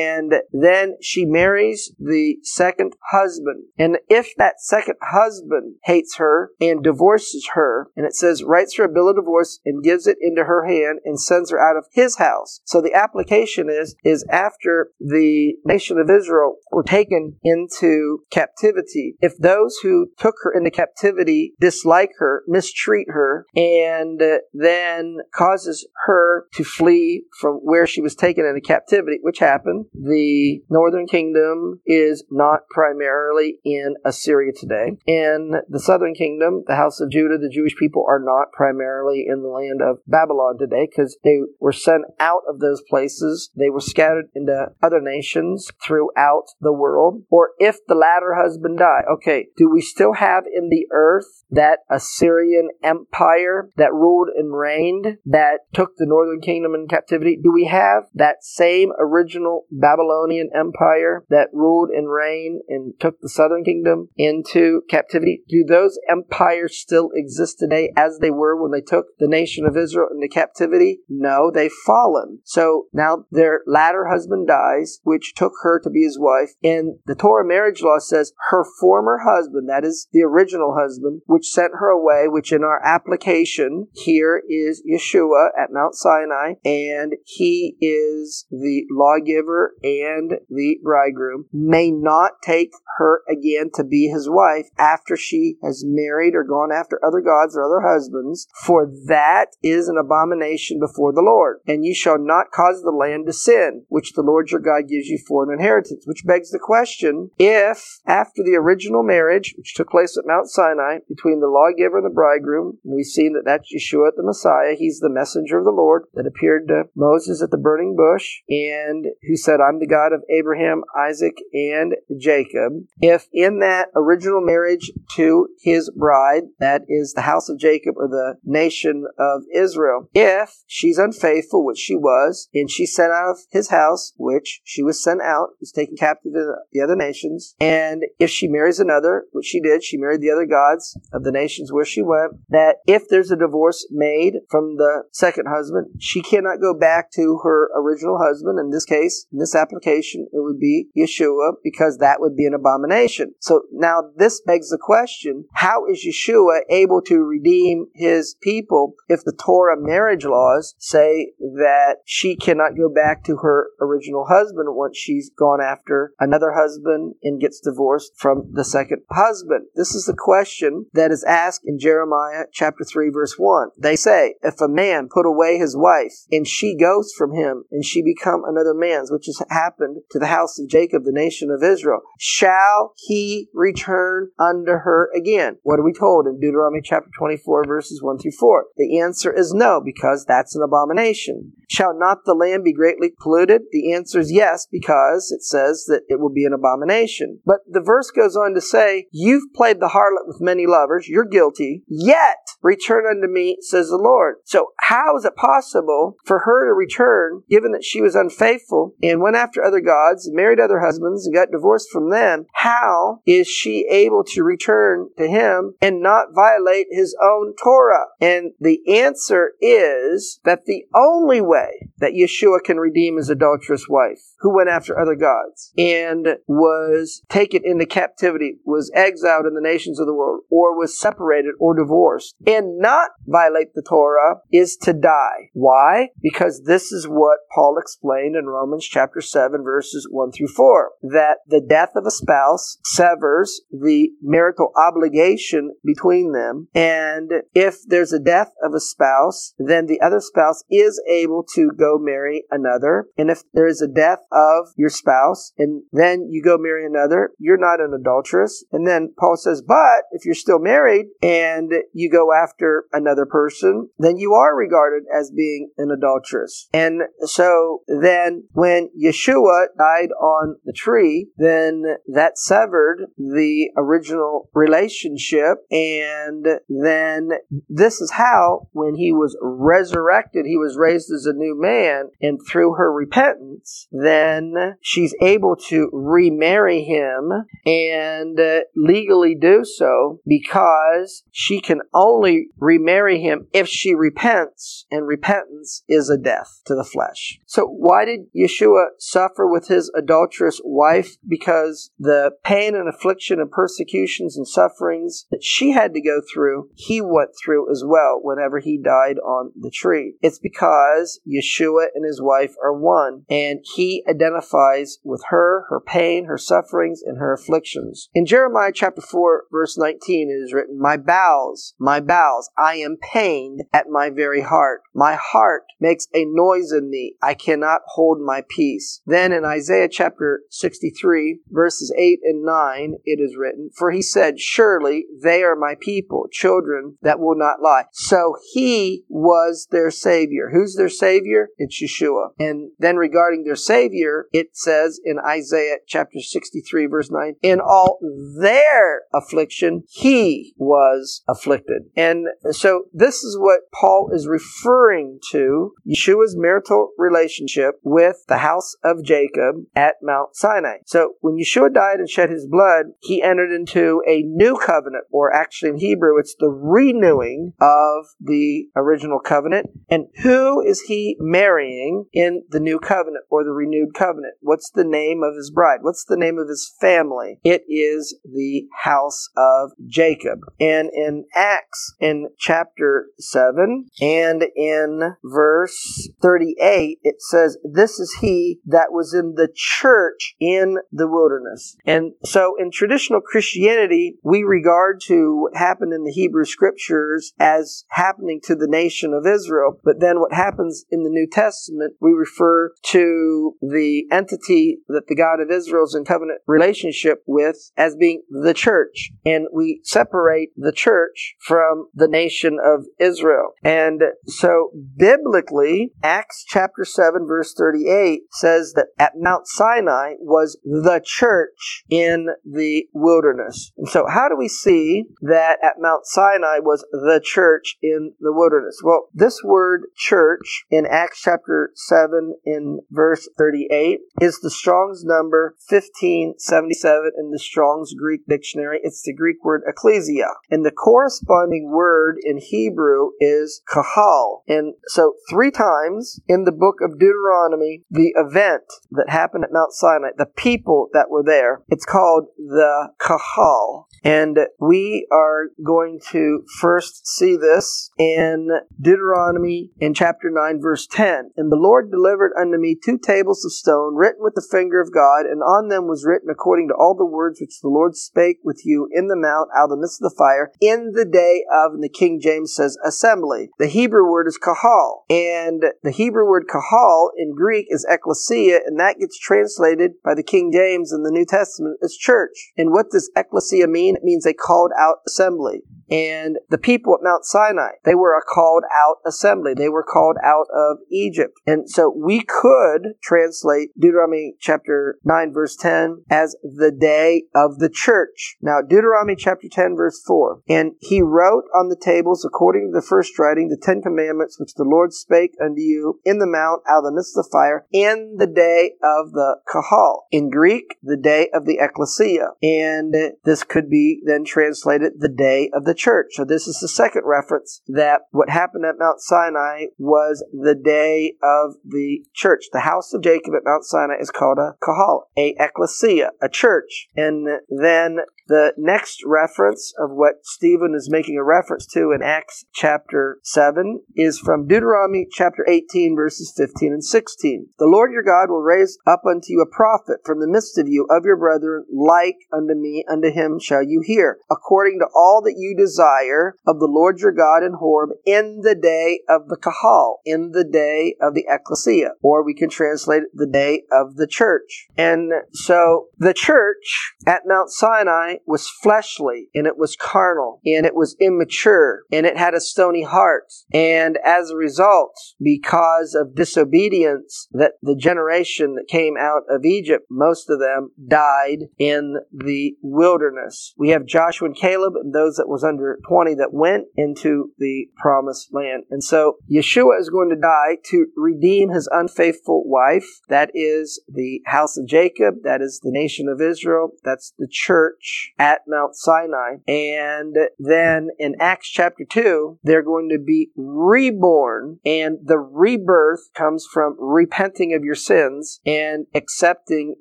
then 0.51 0.95
she 1.01 1.25
marries 1.25 1.93
the 1.99 2.37
second 2.43 2.93
husband, 3.11 3.65
and 3.77 3.97
if 4.07 4.35
that 4.37 4.59
second 4.59 4.95
husband 5.01 5.75
hates 5.83 6.17
her 6.17 6.51
and 6.59 6.83
divorces 6.83 7.49
her, 7.53 7.87
and 7.95 8.05
it 8.05 8.15
says 8.15 8.43
writes 8.43 8.77
her 8.77 8.85
a 8.85 8.89
bill 8.89 9.09
of 9.09 9.15
divorce 9.15 9.59
and 9.65 9.83
gives 9.83 10.07
it 10.07 10.17
into 10.21 10.43
her 10.43 10.65
hand 10.65 10.99
and 11.05 11.19
sends 11.19 11.51
her 11.51 11.59
out 11.59 11.77
of 11.77 11.85
his 11.91 12.17
house. 12.17 12.61
So 12.65 12.81
the 12.81 12.93
application 12.93 13.67
is 13.69 13.95
is 14.03 14.25
after 14.29 14.91
the 14.99 15.53
nation 15.65 15.97
of 15.97 16.09
Israel 16.09 16.55
were 16.71 16.83
taken 16.83 17.35
into 17.43 18.19
captivity, 18.31 19.15
if 19.21 19.37
those 19.37 19.77
who 19.81 20.07
took 20.17 20.35
her 20.43 20.51
into 20.51 20.71
captivity 20.71 21.53
dislike 21.59 22.11
her, 22.17 22.43
mistreat 22.47 23.07
her, 23.09 23.45
and 23.55 24.21
uh, 24.21 24.37
then 24.53 25.17
causes 25.33 25.87
her 26.05 26.45
to 26.53 26.63
flee 26.63 27.23
from 27.39 27.55
where 27.55 27.87
she 27.87 28.01
was 28.01 28.15
taken 28.15 28.45
into 28.45 28.61
captivity, 28.61 29.17
which 29.21 29.39
happened, 29.39 29.85
the 29.93 30.61
northern 30.69 31.07
kingdom 31.07 31.81
is 31.85 32.23
not 32.29 32.61
primarily 32.69 33.59
in 33.63 33.95
Assyria 34.05 34.51
today. 34.53 34.97
And 35.07 35.55
the 35.67 35.79
southern 35.79 36.13
kingdom, 36.13 36.63
the 36.67 36.75
house 36.75 36.99
of 36.99 37.11
Judah, 37.11 37.37
the 37.37 37.49
Jewish 37.49 37.75
people 37.75 38.05
are 38.07 38.19
not 38.19 38.51
primarily 38.51 39.25
in 39.27 39.41
the 39.41 39.49
land 39.49 39.81
of 39.81 39.97
Babylon 40.07 40.57
today 40.59 40.87
because 40.89 41.17
they 41.23 41.39
were 41.59 41.73
sent 41.73 42.03
out 42.19 42.41
of 42.47 42.59
those 42.59 42.81
places. 42.89 43.49
They 43.57 43.69
were 43.69 43.79
scattered 43.79 44.25
into 44.35 44.67
other 44.81 45.01
nations 45.01 45.67
throughout 45.83 46.45
the 46.61 46.73
world. 46.73 47.23
Or 47.29 47.51
if 47.59 47.77
the 47.87 47.95
latter 47.95 48.35
husband 48.35 48.79
died, 48.79 49.03
okay, 49.11 49.47
do 49.57 49.69
we 49.69 49.81
still 49.81 50.13
have 50.13 50.43
in 50.45 50.69
the 50.69 50.87
earth 50.91 51.43
that 51.51 51.79
Assyrian 51.89 52.69
empire 52.83 53.69
that 53.77 53.93
ruled 53.93 54.29
and 54.35 54.53
reigned 54.53 55.17
that 55.25 55.59
took 55.73 55.95
the 55.97 56.05
northern 56.05 56.41
kingdom 56.41 56.75
in 56.75 56.87
captivity? 56.87 57.37
Do 57.41 57.51
we 57.51 57.65
have 57.65 58.03
that 58.13 58.43
same 58.43 58.91
original 58.99 59.65
Babylonian 59.71 60.49
empire 60.55 61.23
that 61.29 61.49
ruled 61.53 61.89
and 61.89 62.09
reigned 62.09 62.61
and 62.69 62.93
took 62.99 63.19
the 63.21 63.29
southern 63.29 63.63
kingdom 63.63 64.09
into 64.17 64.81
captivity? 64.89 65.43
Do 65.47 65.63
those 65.67 65.99
empires 66.09 66.77
still 66.77 67.09
exist 67.13 67.59
today 67.59 67.91
as 67.95 68.19
they 68.19 68.31
were 68.31 68.59
when 68.61 68.71
they 68.71 68.81
took 68.81 69.07
the 69.19 69.27
nation 69.27 69.65
of 69.65 69.77
Israel 69.77 70.07
into 70.13 70.27
captivity? 70.27 70.99
No, 71.07 71.51
they've 71.51 71.71
fallen. 71.85 72.39
So 72.43 72.87
now 72.93 73.25
their 73.31 73.61
latter 73.67 74.07
husband 74.09 74.47
dies, 74.47 74.99
which 75.03 75.33
took 75.35 75.53
her 75.61 75.79
to 75.83 75.89
be 75.89 76.03
his 76.03 76.19
wife, 76.19 76.51
and 76.63 76.97
the 77.05 77.15
Torah 77.15 77.47
marriage 77.47 77.81
law 77.81 77.99
says 77.99 78.33
her 78.49 78.63
former 78.79 79.19
husband, 79.23 79.69
that 79.69 79.85
is 79.85 80.07
the 80.11 80.23
original 80.23 80.75
husband, 80.79 81.21
which 81.25 81.47
sent 81.47 81.73
her 81.79 81.89
away, 81.89 82.27
which 82.27 82.51
in 82.51 82.63
our 82.63 82.83
application 82.85 83.87
here 83.93 84.41
is 84.49 84.83
Yeshua 84.89 85.49
at 85.57 85.71
Mount 85.71 85.95
Sinai, 85.95 86.53
and 86.65 87.13
he 87.25 87.75
is 87.79 88.45
the 88.49 88.85
lawgiver 88.91 89.58
and 89.83 90.39
the 90.49 90.77
bridegroom 90.83 91.45
may 91.51 91.91
not 91.91 92.41
take 92.43 92.71
her 92.97 93.21
again 93.29 93.69
to 93.75 93.83
be 93.83 94.07
his 94.07 94.29
wife 94.29 94.67
after 94.77 95.15
she 95.15 95.55
has 95.63 95.83
married 95.85 96.35
or 96.35 96.43
gone 96.43 96.71
after 96.71 96.99
other 97.05 97.21
gods 97.21 97.55
or 97.55 97.63
other 97.63 97.87
husbands, 97.87 98.47
for 98.65 98.91
that 99.07 99.55
is 99.63 99.87
an 99.87 99.97
abomination 99.97 100.79
before 100.79 101.13
the 101.13 101.21
Lord. 101.21 101.57
And 101.67 101.85
you 101.85 101.95
shall 101.95 102.19
not 102.19 102.51
cause 102.51 102.81
the 102.81 102.91
land 102.91 103.25
to 103.27 103.33
sin, 103.33 103.85
which 103.89 104.13
the 104.13 104.21
Lord 104.21 104.51
your 104.51 104.61
God 104.61 104.87
gives 104.89 105.07
you 105.07 105.19
for 105.27 105.43
an 105.43 105.57
inheritance. 105.57 106.03
Which 106.05 106.25
begs 106.25 106.51
the 106.51 106.59
question 106.59 107.31
if, 107.37 107.99
after 108.05 108.43
the 108.43 108.55
original 108.55 109.03
marriage, 109.03 109.53
which 109.57 109.75
took 109.75 109.89
place 109.89 110.17
at 110.17 110.27
Mount 110.27 110.49
Sinai 110.49 110.99
between 111.07 111.39
the 111.39 111.47
lawgiver 111.47 111.97
and 111.97 112.05
the 112.05 112.13
bridegroom, 112.13 112.79
and 112.83 112.95
we've 112.95 113.05
seen 113.05 113.33
that 113.33 113.43
that's 113.45 113.73
Yeshua 113.73 114.11
the 114.15 114.23
Messiah, 114.23 114.75
he's 114.77 114.99
the 114.99 115.09
messenger 115.09 115.59
of 115.59 115.65
the 115.65 115.71
Lord 115.71 116.03
that 116.13 116.27
appeared 116.27 116.67
to 116.67 116.83
Moses 116.95 117.41
at 117.41 117.51
the 117.51 117.57
burning 117.57 117.95
bush 117.95 118.41
and 118.49 119.05
who 119.27 119.37
said, 119.49 119.59
I'm 119.61 119.79
the 119.79 119.87
God 119.87 120.13
of 120.13 120.23
Abraham, 120.29 120.83
Isaac, 120.95 121.37
and 121.53 121.95
Jacob. 122.19 122.73
If 123.01 123.27
in 123.33 123.59
that 123.59 123.87
original 123.95 124.41
marriage 124.41 124.91
to 125.15 125.47
his 125.61 125.89
bride, 125.97 126.43
that 126.59 126.83
is 126.87 127.13
the 127.13 127.21
house 127.21 127.49
of 127.49 127.59
Jacob 127.59 127.95
or 127.97 128.07
the 128.07 128.35
nation 128.43 129.05
of 129.17 129.41
Israel, 129.53 130.07
if 130.13 130.51
she's 130.67 130.99
unfaithful, 130.99 131.65
which 131.65 131.79
she 131.79 131.95
was, 131.95 132.47
and 132.53 132.69
she's 132.69 132.93
sent 132.93 133.11
out 133.11 133.31
of 133.31 133.39
his 133.49 133.69
house, 133.69 134.13
which 134.17 134.61
she 134.63 134.83
was 134.83 135.03
sent 135.03 135.21
out, 135.21 135.49
was 135.59 135.71
taken 135.71 135.95
captive 135.95 136.33
to 136.33 136.53
the 136.71 136.81
other 136.81 136.95
nations, 136.95 137.55
and 137.59 138.03
if 138.19 138.29
she 138.29 138.47
marries 138.47 138.79
another, 138.79 139.23
which 139.31 139.47
she 139.47 139.59
did, 139.59 139.83
she 139.83 139.97
married 139.97 140.21
the 140.21 140.31
other 140.31 140.45
gods 140.45 140.97
of 141.11 141.23
the 141.23 141.31
nations 141.31 141.73
where 141.73 141.85
she 141.85 142.01
went, 142.03 142.33
that 142.49 142.77
if 142.85 143.03
there's 143.09 143.31
a 143.31 143.35
divorce 143.35 143.87
made 143.89 144.33
from 144.49 144.77
the 144.77 145.03
second 145.11 145.47
husband, 145.47 145.87
she 145.99 146.21
cannot 146.21 146.61
go 146.61 146.77
back 146.77 147.11
to 147.11 147.39
her 147.43 147.69
original 147.75 148.19
husband. 148.19 148.59
In 148.59 148.69
this 148.69 148.85
case, 148.85 149.25
this 149.39 149.55
application, 149.55 150.27
it 150.31 150.43
would 150.43 150.59
be 150.59 150.89
Yeshua 150.97 151.53
because 151.63 151.97
that 151.97 152.19
would 152.19 152.35
be 152.35 152.45
an 152.45 152.53
abomination. 152.53 153.33
So 153.39 153.63
now 153.71 154.03
this 154.15 154.41
begs 154.41 154.69
the 154.69 154.77
question, 154.79 155.45
how 155.53 155.85
is 155.85 156.05
Yeshua 156.05 156.61
able 156.69 157.01
to 157.03 157.23
redeem 157.23 157.87
his 157.93 158.35
people 158.41 158.93
if 159.07 159.23
the 159.23 159.33
Torah 159.33 159.79
marriage 159.79 160.25
laws 160.25 160.75
say 160.77 161.31
that 161.39 161.97
she 162.05 162.35
cannot 162.35 162.77
go 162.77 162.89
back 162.89 163.23
to 163.25 163.37
her 163.37 163.67
original 163.79 164.25
husband 164.25 164.67
once 164.69 164.97
she's 164.97 165.31
gone 165.37 165.61
after 165.61 166.13
another 166.19 166.53
husband 166.53 167.15
and 167.23 167.41
gets 167.41 167.59
divorced 167.59 168.11
from 168.17 168.51
the 168.53 168.63
second 168.63 169.01
husband? 169.11 169.67
This 169.75 169.95
is 169.95 170.05
the 170.05 170.17
question 170.17 170.85
that 170.93 171.11
is 171.11 171.23
asked 171.23 171.61
in 171.65 171.79
Jeremiah 171.79 172.45
chapter 172.51 172.83
3 172.83 173.09
verse 173.09 173.35
1. 173.37 173.69
They 173.77 173.95
say, 173.95 174.35
if 174.41 174.59
a 174.61 174.67
man 174.67 175.07
put 175.11 175.25
away 175.25 175.57
his 175.57 175.75
wife 175.77 176.13
and 176.31 176.47
she 176.47 176.75
goes 176.75 177.13
from 177.17 177.33
him 177.33 177.63
and 177.71 177.85
she 177.85 178.01
become 178.01 178.43
another 178.45 178.73
man's, 178.73 179.11
which 179.11 179.28
has 179.37 179.47
happened 179.49 180.01
to 180.11 180.19
the 180.19 180.27
house 180.27 180.59
of 180.59 180.69
Jacob, 180.69 181.03
the 181.03 181.11
nation 181.11 181.49
of 181.49 181.63
Israel, 181.63 182.01
shall 182.17 182.93
he 182.97 183.49
return 183.53 184.29
unto 184.39 184.71
her 184.71 185.09
again? 185.15 185.57
What 185.63 185.79
are 185.79 185.85
we 185.85 185.93
told 185.93 186.27
in 186.27 186.39
Deuteronomy 186.39 186.81
chapter 186.83 187.09
24 187.17 187.65
verses 187.65 188.01
1 188.01 188.19
through 188.19 188.31
4? 188.39 188.65
The 188.77 188.99
answer 188.99 189.31
is 189.33 189.53
no, 189.53 189.81
because 189.83 190.25
that's 190.25 190.55
an 190.55 190.61
abomination. 190.63 191.53
Shall 191.69 191.97
not 191.97 192.25
the 192.25 192.33
land 192.33 192.63
be 192.63 192.73
greatly 192.73 193.11
polluted? 193.21 193.61
The 193.71 193.93
answer 193.93 194.19
is 194.19 194.31
yes, 194.31 194.67
because 194.71 195.31
it 195.31 195.43
says 195.43 195.85
that 195.87 196.01
it 196.09 196.19
will 196.19 196.33
be 196.33 196.45
an 196.45 196.53
abomination. 196.53 197.39
But 197.45 197.59
the 197.69 197.81
verse 197.81 198.09
goes 198.11 198.35
on 198.35 198.55
to 198.55 198.61
say, 198.61 199.05
You've 199.11 199.53
played 199.53 199.79
the 199.79 199.89
harlot 199.89 200.27
with 200.27 200.41
many 200.41 200.65
lovers, 200.65 201.07
you're 201.07 201.25
guilty, 201.25 201.83
yet 201.87 202.37
return 202.61 203.05
unto 203.09 203.31
me, 203.31 203.57
says 203.61 203.89
the 203.89 203.97
Lord. 203.97 204.37
So 204.45 204.71
how 204.79 205.15
is 205.17 205.25
it 205.25 205.35
possible 205.35 206.15
for 206.25 206.39
her 206.39 206.67
to 206.67 206.73
return, 206.73 207.43
given 207.49 207.71
that 207.71 207.83
she 207.83 208.01
was 208.01 208.15
unfaithful 208.15 208.95
and 209.01 209.18
went 209.21 209.35
after 209.35 209.63
other 209.63 209.81
gods, 209.81 210.27
and 210.27 210.35
married 210.35 210.59
other 210.59 210.79
husbands, 210.79 211.25
and 211.25 211.35
got 211.35 211.51
divorced 211.51 211.89
from 211.91 212.09
them? 212.09 212.45
How 212.53 213.21
is 213.25 213.47
she 213.47 213.87
able 213.89 214.23
to 214.25 214.43
return 214.43 215.09
to 215.17 215.27
him 215.27 215.73
and 215.81 216.01
not 216.01 216.27
violate 216.33 216.87
his 216.91 217.15
own 217.21 217.53
Torah? 217.61 218.05
And 218.21 218.51
the 218.59 218.79
answer 218.99 219.53
is 219.61 220.39
that 220.43 220.65
the 220.65 220.83
only 220.95 221.41
way 221.41 221.89
that 221.97 222.13
Yeshua 222.13 222.63
can 222.63 222.77
redeem 222.77 223.17
his 223.17 223.29
adulterous 223.29 223.87
wife, 223.89 224.19
who 224.39 224.55
went 224.55 224.69
after 224.69 224.99
other 224.99 225.15
gods 225.15 225.73
and 225.77 226.37
was 226.47 227.21
taken 227.29 227.61
into 227.65 227.85
captivity, 227.85 228.57
was 228.65 228.91
exiled 228.93 229.45
in 229.45 229.53
the 229.53 229.61
nations 229.61 229.99
of 229.99 230.05
the 230.05 230.13
world, 230.13 230.41
or 230.49 230.77
was 230.77 230.99
separated 230.99 231.53
or 231.59 231.75
divorced, 231.75 232.35
and 232.45 232.77
not 232.77 233.11
violate 233.25 233.73
the 233.73 233.83
Torah, 233.87 234.35
is 234.51 234.77
to 234.77 234.93
die. 234.93 235.49
Why? 235.53 236.09
Because 236.21 236.63
this 236.65 236.91
is 236.91 237.07
what 237.07 237.39
Paul 237.53 237.77
explained 237.77 238.35
in 238.35 238.45
Romans 238.45 238.85
chapter 238.85 239.08
7, 239.19 239.63
verses 239.63 240.07
1 240.09 240.31
through 240.31 240.47
4 240.47 240.91
that 241.01 241.37
the 241.47 241.61
death 241.61 241.91
of 241.95 242.05
a 242.05 242.11
spouse 242.11 242.77
severs 242.83 243.61
the 243.71 244.09
marital 244.21 244.71
obligation 244.75 245.75
between 245.83 246.31
them. 246.31 246.67
And 246.73 247.31
if 247.53 247.77
there's 247.85 248.13
a 248.13 248.19
death 248.19 248.51
of 248.63 248.73
a 248.73 248.79
spouse, 248.79 249.53
then 249.57 249.85
the 249.85 250.01
other 250.01 250.19
spouse 250.19 250.63
is 250.69 251.01
able 251.09 251.43
to 251.55 251.71
go 251.77 251.97
marry 251.99 252.43
another. 252.51 253.07
And 253.17 253.29
if 253.29 253.43
there 253.53 253.67
is 253.67 253.81
a 253.81 253.87
death 253.87 254.19
of 254.31 254.67
your 254.77 254.89
spouse 254.89 255.53
and 255.57 255.83
then 255.91 256.27
you 256.29 256.43
go 256.43 256.57
marry 256.57 256.85
another, 256.85 257.31
you're 257.39 257.57
not 257.57 257.81
an 257.81 257.93
adulteress. 257.93 258.63
And 258.71 258.87
then 258.87 259.13
Paul 259.17 259.37
says, 259.37 259.61
but 259.61 260.05
if 260.11 260.25
you're 260.25 260.35
still 260.35 260.59
married 260.59 261.07
and 261.21 261.71
you 261.93 262.09
go 262.09 262.33
after 262.33 262.85
another 262.91 263.25
person, 263.25 263.89
then 263.97 264.17
you 264.17 264.33
are 264.33 264.55
regarded 264.55 265.03
as 265.13 265.31
being 265.31 265.71
an 265.77 265.91
adulteress. 265.91 266.67
And 266.73 267.01
so 267.21 267.83
then 267.87 268.47
when 268.51 268.89
Yeshua 268.99 269.67
died 269.77 270.09
on 270.19 270.57
the 270.65 270.73
tree, 270.73 271.29
then 271.37 271.83
that 272.07 272.37
severed 272.37 273.05
the 273.17 273.69
original 273.77 274.49
relationship. 274.53 275.59
And 275.71 276.45
then 276.67 277.29
this 277.69 278.01
is 278.01 278.11
how, 278.11 278.67
when 278.71 278.95
he 278.95 279.11
was 279.11 279.37
resurrected, 279.41 280.45
he 280.45 280.57
was 280.57 280.77
raised 280.77 281.11
as 281.11 281.25
a 281.25 281.33
new 281.33 281.59
man. 281.59 282.09
And 282.21 282.39
through 282.47 282.73
her 282.73 282.91
repentance, 282.91 283.87
then 283.91 284.75
she's 284.81 285.15
able 285.21 285.55
to 285.69 285.89
remarry 285.93 286.83
him 286.83 287.31
and 287.65 288.39
uh, 288.39 288.61
legally 288.75 289.35
do 289.35 289.63
so 289.63 290.19
because 290.27 291.23
she 291.31 291.61
can 291.61 291.81
only 291.93 292.47
remarry 292.57 293.21
him 293.21 293.47
if 293.53 293.67
she 293.67 293.93
repents, 293.93 294.85
and 294.91 295.07
repentance 295.07 295.83
is 295.87 296.09
a 296.09 296.17
death 296.17 296.61
to 296.65 296.75
the 296.75 296.83
flesh. 296.83 297.39
So 297.45 297.65
why 297.65 298.05
did 298.05 298.21
Yeshua 298.35 298.88
suffer 298.97 299.47
with 299.47 299.67
his 299.67 299.91
adulterous 299.95 300.59
wife? 300.63 301.17
Because 301.27 301.91
the 301.99 302.31
pain 302.43 302.75
and 302.75 302.89
affliction 302.89 303.39
and 303.39 303.51
persecutions 303.51 304.37
and 304.37 304.47
sufferings 304.47 305.25
that 305.31 305.43
she 305.43 305.71
had 305.71 305.93
to 305.93 306.01
go 306.01 306.21
through, 306.33 306.69
he 306.75 307.01
went 307.01 307.31
through 307.43 307.71
as 307.71 307.83
well 307.85 308.19
whenever 308.21 308.59
he 308.59 308.77
died 308.77 309.17
on 309.19 309.51
the 309.59 309.71
tree. 309.71 310.15
It's 310.21 310.39
because 310.39 311.19
Yeshua 311.27 311.87
and 311.93 312.05
his 312.05 312.21
wife 312.21 312.53
are 312.63 312.77
one, 312.77 313.23
and 313.29 313.59
he 313.75 314.03
identifies 314.07 314.97
with 315.03 315.23
her, 315.29 315.65
her 315.69 315.79
pain, 315.79 316.25
her 316.25 316.37
sufferings, 316.37 317.01
and 317.03 317.17
her 317.17 317.33
afflictions. 317.33 318.09
In 318.13 318.25
Jeremiah 318.25 318.71
chapter 318.73 319.01
4, 319.01 319.45
verse 319.51 319.77
19, 319.77 320.29
it 320.29 320.33
is 320.33 320.53
written, 320.53 320.79
My 320.79 320.97
bowels, 320.97 321.73
my 321.79 321.99
bowels, 321.99 322.49
I 322.57 322.75
am 322.75 322.97
pained 323.01 323.61
at 323.73 323.87
my 323.89 324.09
very 324.09 324.41
heart. 324.41 324.81
My 324.93 325.15
heart 325.15 325.63
makes 325.79 326.07
a 326.13 326.25
noise 326.25 326.71
in 326.71 326.89
me. 326.89 327.15
I 327.21 327.33
cannot 327.33 327.81
hold 327.85 328.19
my 328.21 328.43
peace. 328.49 328.68
Then 329.05 329.31
in 329.31 329.45
Isaiah 329.45 329.89
chapter 329.89 330.41
63, 330.49 331.39
verses 331.49 331.93
8 331.97 332.19
and 332.23 332.43
9, 332.43 332.95
it 333.05 333.19
is 333.19 333.35
written, 333.37 333.69
For 333.75 333.91
he 333.91 334.01
said, 334.01 334.39
Surely 334.39 335.05
they 335.23 335.43
are 335.43 335.55
my 335.55 335.75
people, 335.79 336.27
children 336.31 336.97
that 337.01 337.19
will 337.19 337.37
not 337.37 337.61
lie. 337.61 337.85
So 337.93 338.35
he 338.53 339.03
was 339.09 339.67
their 339.71 339.91
Savior. 339.91 340.49
Who's 340.53 340.75
their 340.75 340.89
Savior? 340.89 341.49
It's 341.57 341.81
Yeshua. 341.81 342.29
And 342.39 342.71
then 342.79 342.97
regarding 342.97 343.43
their 343.43 343.55
Savior, 343.55 344.25
it 344.31 344.49
says 344.53 344.99
in 345.03 345.17
Isaiah 345.19 345.77
chapter 345.87 346.19
63, 346.19 346.87
verse 346.87 347.09
9, 347.11 347.35
In 347.41 347.59
all 347.59 347.99
their 348.39 349.03
affliction, 349.13 349.83
he 349.89 350.53
was 350.57 351.23
afflicted. 351.27 351.83
And 351.95 352.27
so 352.51 352.85
this 352.93 353.23
is 353.23 353.37
what 353.39 353.71
Paul 353.73 354.09
is 354.13 354.27
referring 354.27 355.19
to 355.31 355.73
Yeshua's 355.87 356.35
marital 356.37 356.91
relationship 356.97 357.75
with 357.83 358.17
the 358.27 358.37
house 358.37 358.58
of 358.83 359.03
Jacob 359.03 359.55
at 359.75 359.95
Mount 360.01 360.35
Sinai. 360.35 360.77
So 360.85 361.13
when 361.21 361.37
Yeshua 361.37 361.73
died 361.73 361.99
and 361.99 362.09
shed 362.09 362.29
his 362.29 362.47
blood, 362.47 362.87
he 363.01 363.21
entered 363.21 363.51
into 363.51 364.01
a 364.07 364.23
new 364.23 364.57
covenant, 364.57 365.05
or 365.11 365.33
actually 365.33 365.69
in 365.69 365.77
Hebrew, 365.77 366.17
it's 366.17 366.35
the 366.39 366.49
renewing 366.49 367.53
of 367.59 368.05
the 368.19 368.67
original 368.75 369.19
covenant. 369.19 369.67
And 369.89 370.07
who 370.23 370.61
is 370.61 370.81
he 370.81 371.17
marrying 371.19 372.05
in 372.13 372.43
the 372.49 372.59
new 372.59 372.79
covenant 372.79 373.25
or 373.29 373.43
the 373.43 373.51
renewed 373.51 373.93
covenant? 373.93 374.35
What's 374.41 374.71
the 374.71 374.83
name 374.83 375.21
of 375.23 375.35
his 375.35 375.51
bride? 375.51 375.79
What's 375.81 376.05
the 376.05 376.17
name 376.17 376.37
of 376.37 376.47
his 376.47 376.73
family? 376.79 377.39
It 377.43 377.63
is 377.67 378.17
the 378.23 378.67
house 378.83 379.29
of 379.35 379.71
Jacob. 379.87 380.39
And 380.59 380.89
in 380.93 381.25
Acts, 381.35 381.95
in 381.99 382.29
chapter 382.37 383.07
7 383.19 383.85
and 384.01 384.43
in 384.55 385.15
verse 385.23 386.09
38, 386.21 386.99
it 387.03 387.21
says, 387.21 387.57
This 387.63 387.99
is 387.99 388.17
he 388.21 388.48
that 388.65 388.91
was 388.91 389.13
in 389.13 389.35
the 389.35 389.49
church 389.53 390.35
in 390.39 390.77
the 390.91 391.07
wilderness. 391.07 391.77
And 391.85 392.13
so 392.23 392.53
in 392.59 392.71
traditional 392.71 393.21
Christianity, 393.21 394.17
we 394.23 394.43
regard 394.43 395.01
to 395.07 395.35
what 395.41 395.57
happened 395.57 395.93
in 395.93 396.03
the 396.03 396.11
Hebrew 396.11 396.45
scriptures 396.45 397.33
as 397.39 397.85
happening 397.89 398.39
to 398.43 398.55
the 398.55 398.67
nation 398.67 399.13
of 399.13 399.25
Israel. 399.25 399.79
But 399.83 399.99
then 399.99 400.19
what 400.19 400.33
happens 400.33 400.85
in 400.89 401.03
the 401.03 401.09
New 401.09 401.27
Testament, 401.31 401.95
we 401.99 402.11
refer 402.11 402.71
to 402.87 403.55
the 403.61 404.05
entity 404.11 404.79
that 404.87 405.07
the 405.07 405.15
God 405.15 405.39
of 405.39 405.51
Israel 405.51 405.85
is 405.85 405.95
in 405.95 406.05
covenant 406.05 406.41
relationship 406.47 407.23
with 407.25 407.71
as 407.77 407.95
being 407.95 408.23
the 408.29 408.53
church. 408.53 409.11
And 409.25 409.47
we 409.53 409.81
separate 409.83 410.49
the 410.55 410.71
church 410.71 411.35
from 411.39 411.87
the 411.93 412.07
nation 412.07 412.57
of 412.63 412.85
Israel. 412.99 413.53
And 413.63 414.01
so 414.25 414.71
biblically, 414.97 415.93
Acts 416.03 416.43
chapter 416.47 416.85
7 416.85 417.27
verse 417.27 417.53
38 417.53 418.21
says 418.39 418.73
that 418.75 418.87
at 418.97 419.13
Mount 419.15 419.47
Sinai 419.47 420.13
was 420.19 420.57
the 420.63 421.01
church 421.03 421.83
in 421.89 422.27
the 422.45 422.85
wilderness. 422.93 423.71
And 423.77 423.87
so 423.87 424.05
how 424.07 424.27
do 424.29 424.35
we 424.37 424.47
see 424.47 425.05
that 425.21 425.57
at 425.63 425.75
Mount 425.79 426.05
Sinai 426.05 426.59
was 426.59 426.85
the 426.91 427.21
church 427.23 427.77
in 427.81 428.13
the 428.19 428.33
wilderness? 428.33 428.79
Well, 428.83 429.09
this 429.13 429.41
word 429.43 429.83
church 429.95 430.65
in 430.69 430.85
Acts 430.85 431.21
chapter 431.21 431.71
7 431.75 432.35
in 432.45 432.79
verse 432.89 433.27
38 433.37 433.99
is 434.21 434.39
the 434.39 434.49
Strong's 434.49 435.03
number 435.03 435.55
1577 435.69 437.11
in 437.17 437.31
the 437.31 437.39
Strong's 437.39 437.93
Greek 437.93 438.21
dictionary. 438.27 438.79
It's 438.83 439.03
the 439.03 439.13
Greek 439.13 439.43
word 439.43 439.63
ecclesia. 439.67 440.29
And 440.49 440.65
the 440.65 440.71
corresponding 440.71 441.71
word 441.71 442.17
in 442.23 442.37
Hebrew 442.37 443.09
is 443.19 443.61
kahal. 443.71 444.43
And 444.47 444.75
so 444.87 445.13
three 445.29 445.51
times 445.51 446.19
in 446.27 446.43
the 446.43 446.51
book 446.51 446.77
of 446.81 446.99
Deuteronomy, 446.99 447.83
the 447.89 448.13
event 448.29 448.63
that 448.91 449.09
happened 449.09 449.43
at 449.43 449.53
Mount 449.53 449.73
Sinai, 449.73 450.09
the 450.17 450.25
people 450.25 450.89
that 450.93 451.09
were 451.09 451.23
there, 451.23 451.61
it's 451.69 451.85
called 451.85 452.25
the 452.37 452.89
kahal. 452.99 453.87
And 454.03 454.39
we 454.59 455.07
are 455.11 455.47
going 455.63 455.99
to 456.11 456.43
first 456.59 457.05
see 457.07 457.35
this 457.35 457.91
in 457.97 458.47
Deuteronomy 458.79 459.71
in 459.79 459.93
chapter 459.93 460.29
9, 460.31 460.61
verse 460.61 460.87
10. 460.87 461.31
And 461.35 461.51
the 461.51 461.57
Lord 461.57 461.91
delivered 461.91 462.31
unto 462.39 462.57
me 462.57 462.77
two 462.81 462.97
tables 462.97 463.43
of 463.43 463.51
stone 463.51 463.95
written 463.95 464.21
with 464.21 464.35
the 464.35 464.47
finger 464.49 464.79
of 464.81 464.93
God, 464.93 465.25
and 465.25 465.41
on 465.41 465.67
them 465.67 465.87
was 465.87 466.05
written 466.05 466.29
according 466.29 466.69
to 466.69 466.75
all 466.75 466.95
the 466.95 467.05
words 467.05 467.41
which 467.41 467.59
the 467.61 467.67
Lord 467.67 467.95
spake 467.95 468.39
with 468.43 468.61
you 468.63 468.87
in 468.91 469.07
the 469.07 469.17
mount 469.17 469.49
out 469.55 469.65
of 469.65 469.69
the 469.71 469.77
midst 469.77 470.01
of 470.01 470.09
the 470.09 470.17
fire 470.17 470.51
in 470.61 470.91
the 470.93 471.05
day 471.05 471.43
of, 471.51 471.73
and 471.73 471.83
the 471.83 471.89
King 471.89 472.19
James 472.21 472.55
says, 472.55 472.77
assembly. 472.85 473.49
The 473.59 473.67
Hebrew 473.67 474.09
word 474.09 474.27
is 474.27 474.37
kahal. 474.37 475.05
And 475.09 475.63
the 475.83 475.91
Hebrew 475.91 476.25
word 476.25 476.45
kahal 476.49 477.11
in 477.17 477.35
Greek 477.35 477.67
is 477.69 477.85
ecclesia, 478.19 478.59
and 478.65 478.79
that 478.79 478.99
gets 478.99 479.17
translated 479.17 479.91
by 480.03 480.13
the 480.15 480.23
King 480.23 480.51
James 480.51 480.91
in 480.91 481.03
the 481.03 481.11
New 481.11 481.25
Testament 481.25 481.77
as 481.83 481.95
church. 481.95 482.51
And 482.57 482.71
what 482.71 482.91
does 482.91 483.11
ecclesia 483.15 483.67
mean? 483.67 483.95
It 483.95 484.03
means 484.03 484.25
a 484.25 484.33
called 484.33 484.71
out 484.77 484.97
assembly. 485.07 485.61
And 485.89 486.37
the 486.49 486.57
people 486.57 486.93
at 486.93 487.03
Mount 487.03 487.25
Sinai, 487.25 487.71
they 487.85 487.95
were 487.95 488.17
a 488.17 488.21
called 488.21 488.63
out 488.73 488.97
assembly. 489.05 489.53
They 489.53 489.69
were 489.69 489.83
called 489.83 490.17
out 490.23 490.47
of 490.53 490.77
Egypt. 490.91 491.39
And 491.45 491.69
so 491.69 491.93
we 491.95 492.21
could 492.21 492.93
translate 493.01 493.69
Deuteronomy 493.79 494.35
chapter 494.39 494.97
9 495.03 495.33
verse 495.33 495.55
10 495.55 496.03
as 496.09 496.35
the 496.43 496.71
day 496.71 497.23
of 497.35 497.59
the 497.59 497.69
church. 497.69 498.37
Now, 498.41 498.61
Deuteronomy 498.61 499.15
chapter 499.15 499.47
10 499.49 499.75
verse 499.75 500.01
4. 500.05 500.41
And 500.47 500.73
he 500.79 501.01
wrote 501.01 501.45
on 501.55 501.69
the 501.69 501.79
tables 501.79 502.25
according 502.25 502.71
to 502.71 502.79
the 502.79 502.85
first 502.85 503.17
writing 503.17 503.49
the 503.49 503.57
Ten 503.61 503.81
Commandments 503.81 504.39
which 504.39 504.53
the 504.55 504.63
Lord 504.63 504.93
spake 504.93 505.31
unto 505.41 505.61
you 505.61 505.99
in 506.05 506.19
the 506.19 506.27
mount 506.27 506.61
out 506.69 506.79
of 506.79 506.83
the 506.85 506.91
midst 506.91 507.17
of 507.17 507.25
the 507.25 507.29
fire 507.31 507.65
in 507.71 508.15
the 508.17 508.27
day 508.27 508.73
of 508.83 509.11
the 509.11 509.37
Kahal. 509.51 510.07
In 510.11 510.29
Greek, 510.29 510.75
the 510.83 510.97
day 510.97 511.29
of 511.33 511.45
the 511.45 511.59
Ecclesia. 511.59 512.29
And 512.41 512.93
this 513.23 513.43
could 513.43 513.69
be 513.69 514.01
then 514.05 514.23
translated 514.23 514.93
the 514.99 515.09
day 515.09 515.49
of 515.53 515.65
the 515.65 515.73
church. 515.79 516.07
So 516.11 516.25
this 516.25 516.47
is 516.47 516.59
the 516.59 516.67
second 516.67 517.03
reference 517.05 517.61
that 517.67 518.01
what 518.11 518.29
happened 518.29 518.65
at 518.65 518.75
Mount 518.77 518.99
Sinai 518.99 519.65
was 519.77 520.23
the 520.31 520.55
day 520.55 521.15
of 521.23 521.55
the 521.65 522.05
church. 522.13 522.45
The 522.51 522.61
house 522.61 522.93
of 522.93 523.01
Jacob 523.01 523.33
at 523.35 523.45
Mount 523.45 523.63
Sinai 523.63 523.95
is 523.99 524.11
called 524.11 524.37
a 524.37 524.55
kahal, 524.63 525.09
a 525.17 525.35
ecclesia, 525.39 526.11
a 526.21 526.29
church. 526.29 526.87
And 526.95 527.27
then 527.49 527.99
the 528.27 528.53
next 528.57 529.01
reference 529.05 529.73
of 529.79 529.89
what 529.91 530.23
Stephen 530.23 530.75
is 530.75 530.89
making 530.91 531.17
a 531.17 531.23
reference 531.23 531.65
to 531.73 531.91
in 531.91 532.03
Acts 532.03 532.45
chapter 532.53 533.17
7 533.23 533.81
is 533.95 534.19
from 534.19 534.47
Deuteronomy 534.47 535.07
chapter 535.11 535.43
18, 535.49 535.95
verses 535.95 536.31
15 536.37 536.73
and 536.73 536.85
16. 536.85 537.47
The 537.57 537.65
Lord 537.65 537.91
your 537.91 538.03
God 538.03 538.29
will 538.29 538.43
raise 538.43 538.77
up 538.85 539.01
unto 539.09 539.27
you 539.29 539.41
a 539.41 539.55
prophet 539.55 539.97
from 540.05 540.19
the 540.19 540.27
midst 540.27 540.59
of 540.59 540.67
you 540.67 540.85
of 540.91 541.05
your 541.05 541.17
brethren, 541.17 541.65
like 541.73 542.17
unto 542.31 542.53
me, 542.53 542.85
unto 542.87 543.11
him 543.11 543.39
shall 543.39 543.63
you 543.63 543.81
hear, 543.83 544.19
according 544.29 544.79
to 544.79 544.87
all 544.93 545.21
that 545.23 545.35
you 545.37 545.55
desire 545.55 545.68
of 545.77 546.59
the 546.59 546.67
Lord 546.67 546.99
your 546.99 547.11
God 547.11 547.43
in 547.43 547.53
Horeb 547.53 547.91
in 548.05 548.41
the 548.41 548.55
day 548.55 549.01
of 549.09 549.27
the 549.27 549.37
Kahal, 549.37 549.99
in 550.05 550.31
the 550.31 550.43
day 550.43 550.95
of 551.01 551.13
the 551.13 551.25
Ecclesia, 551.27 551.91
or 552.01 552.25
we 552.25 552.33
can 552.33 552.49
translate 552.49 553.03
it 553.03 553.09
the 553.13 553.27
day 553.27 553.63
of 553.71 553.95
the 553.95 554.07
church. 554.07 554.67
And 554.77 555.11
so 555.31 555.87
the 555.97 556.13
church 556.13 556.93
at 557.05 557.23
Mount 557.25 557.49
Sinai 557.49 558.15
was 558.25 558.49
fleshly 558.49 559.29
and 559.33 559.47
it 559.47 559.57
was 559.57 559.75
carnal 559.75 560.41
and 560.45 560.65
it 560.65 560.75
was 560.75 560.95
immature 560.99 561.83
and 561.91 562.05
it 562.05 562.17
had 562.17 562.33
a 562.33 562.41
stony 562.41 562.83
heart. 562.83 563.31
And 563.53 563.97
as 564.05 564.29
a 564.29 564.35
result, 564.35 564.95
because 565.21 565.95
of 565.95 566.15
disobedience, 566.15 567.27
that 567.31 567.53
the 567.61 567.75
generation 567.75 568.55
that 568.55 568.67
came 568.67 568.95
out 568.97 569.23
of 569.29 569.45
Egypt, 569.45 569.85
most 569.89 570.29
of 570.29 570.39
them 570.39 570.71
died 570.87 571.49
in 571.57 571.95
the 572.11 572.55
wilderness. 572.61 573.53
We 573.57 573.69
have 573.69 573.85
Joshua 573.85 574.27
and 574.27 574.35
Caleb 574.35 574.73
and 574.75 574.93
those 574.93 575.15
that 575.15 575.27
was 575.27 575.43
under 575.43 575.58
20 575.87 576.15
that 576.15 576.33
went 576.33 576.65
into 576.75 577.31
the 577.37 577.67
promised 577.77 578.29
land. 578.33 578.63
And 578.69 578.83
so 578.83 579.17
Yeshua 579.31 579.79
is 579.79 579.89
going 579.89 580.09
to 580.09 580.15
die 580.15 580.57
to 580.65 580.87
redeem 580.95 581.49
his 581.49 581.69
unfaithful 581.71 582.43
wife. 582.45 582.85
That 583.09 583.31
is 583.33 583.81
the 583.87 584.21
house 584.25 584.57
of 584.57 584.67
Jacob. 584.67 585.15
That 585.23 585.41
is 585.41 585.59
the 585.63 585.71
nation 585.71 586.07
of 586.07 586.21
Israel. 586.21 586.71
That's 586.83 587.13
the 587.17 587.27
church 587.29 588.11
at 588.17 588.41
Mount 588.47 588.75
Sinai. 588.75 589.37
And 589.47 590.15
then 590.37 590.89
in 590.97 591.15
Acts 591.19 591.49
chapter 591.49 591.85
2, 591.89 592.39
they're 592.43 592.63
going 592.63 592.89
to 592.89 592.99
be 592.99 593.29
reborn. 593.35 594.59
And 594.65 594.97
the 595.03 595.19
rebirth 595.19 596.09
comes 596.15 596.47
from 596.51 596.75
repenting 596.79 597.53
of 597.53 597.63
your 597.63 597.75
sins 597.75 598.39
and 598.45 598.85
accepting 598.95 599.75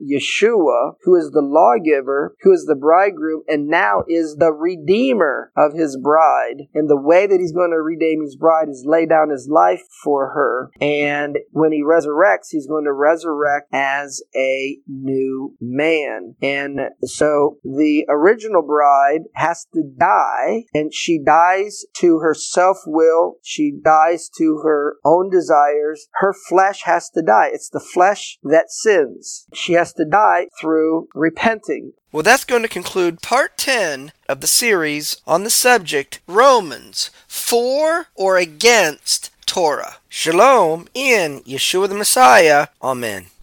Yeshua, 0.02 0.92
who 1.02 1.14
is 1.16 1.30
the 1.30 1.42
lawgiver, 1.42 2.34
who 2.42 2.52
is 2.52 2.64
the 2.64 2.76
bridegroom, 2.76 3.42
and 3.48 3.68
now 3.68 4.02
is 4.08 4.36
the 4.38 4.52
redeemer 4.52 5.52
of 5.58 5.72
his 5.74 5.96
bride. 5.96 6.68
And 6.74 6.88
the 6.88 7.00
way 7.00 7.26
that 7.26 7.40
he's 7.40 7.52
going 7.52 7.70
to 7.70 7.82
redeem 7.82 8.22
his 8.22 8.36
bride 8.36 8.68
is 8.68 8.84
lay 8.86 9.06
down 9.06 9.30
his 9.30 9.48
life 9.50 9.82
for 10.02 10.30
her. 10.30 10.70
And 10.80 11.36
when 11.50 11.72
he 11.72 11.82
resurrects, 11.82 12.48
he's 12.50 12.68
going 12.68 12.84
to 12.84 12.92
resurrect 12.92 13.68
as 13.72 14.22
a 14.36 14.78
new 14.86 15.56
man. 15.60 16.36
And 16.40 16.80
so 17.02 17.58
the 17.64 18.04
original 18.08 18.62
bride 18.62 19.22
has 19.34 19.66
to 19.74 19.82
die, 19.82 20.64
and 20.72 20.94
she 20.94 21.18
dies 21.18 21.84
to 21.96 22.18
her 22.18 22.34
self 22.34 22.78
will, 22.86 23.36
she 23.42 23.72
dies 23.82 24.30
to 24.38 24.60
her 24.64 24.96
own 25.04 25.30
desires. 25.30 26.08
Her 26.14 26.32
flesh 26.32 26.82
has 26.84 27.10
to 27.10 27.22
die. 27.22 27.50
It's 27.52 27.68
the 27.68 27.80
flesh 27.80 28.38
that 28.42 28.70
sins. 28.70 29.46
She 29.52 29.72
has 29.72 29.92
to 29.94 30.04
die 30.04 30.46
through 30.60 31.08
repenting. 31.14 31.92
Well, 32.10 32.22
that's 32.22 32.44
going 32.44 32.62
to 32.62 32.68
conclude 32.68 33.20
part 33.20 33.58
10 33.58 34.12
of 34.30 34.40
the 34.40 34.46
series 34.46 35.20
on 35.26 35.44
the 35.44 35.50
subject 35.50 36.20
Romans 36.26 37.10
for 37.26 38.06
or 38.14 38.38
against 38.38 39.30
Torah. 39.44 39.96
Shalom 40.08 40.88
in 40.94 41.40
Yeshua 41.40 41.86
the 41.86 41.94
Messiah. 41.94 42.68
Amen. 42.82 43.26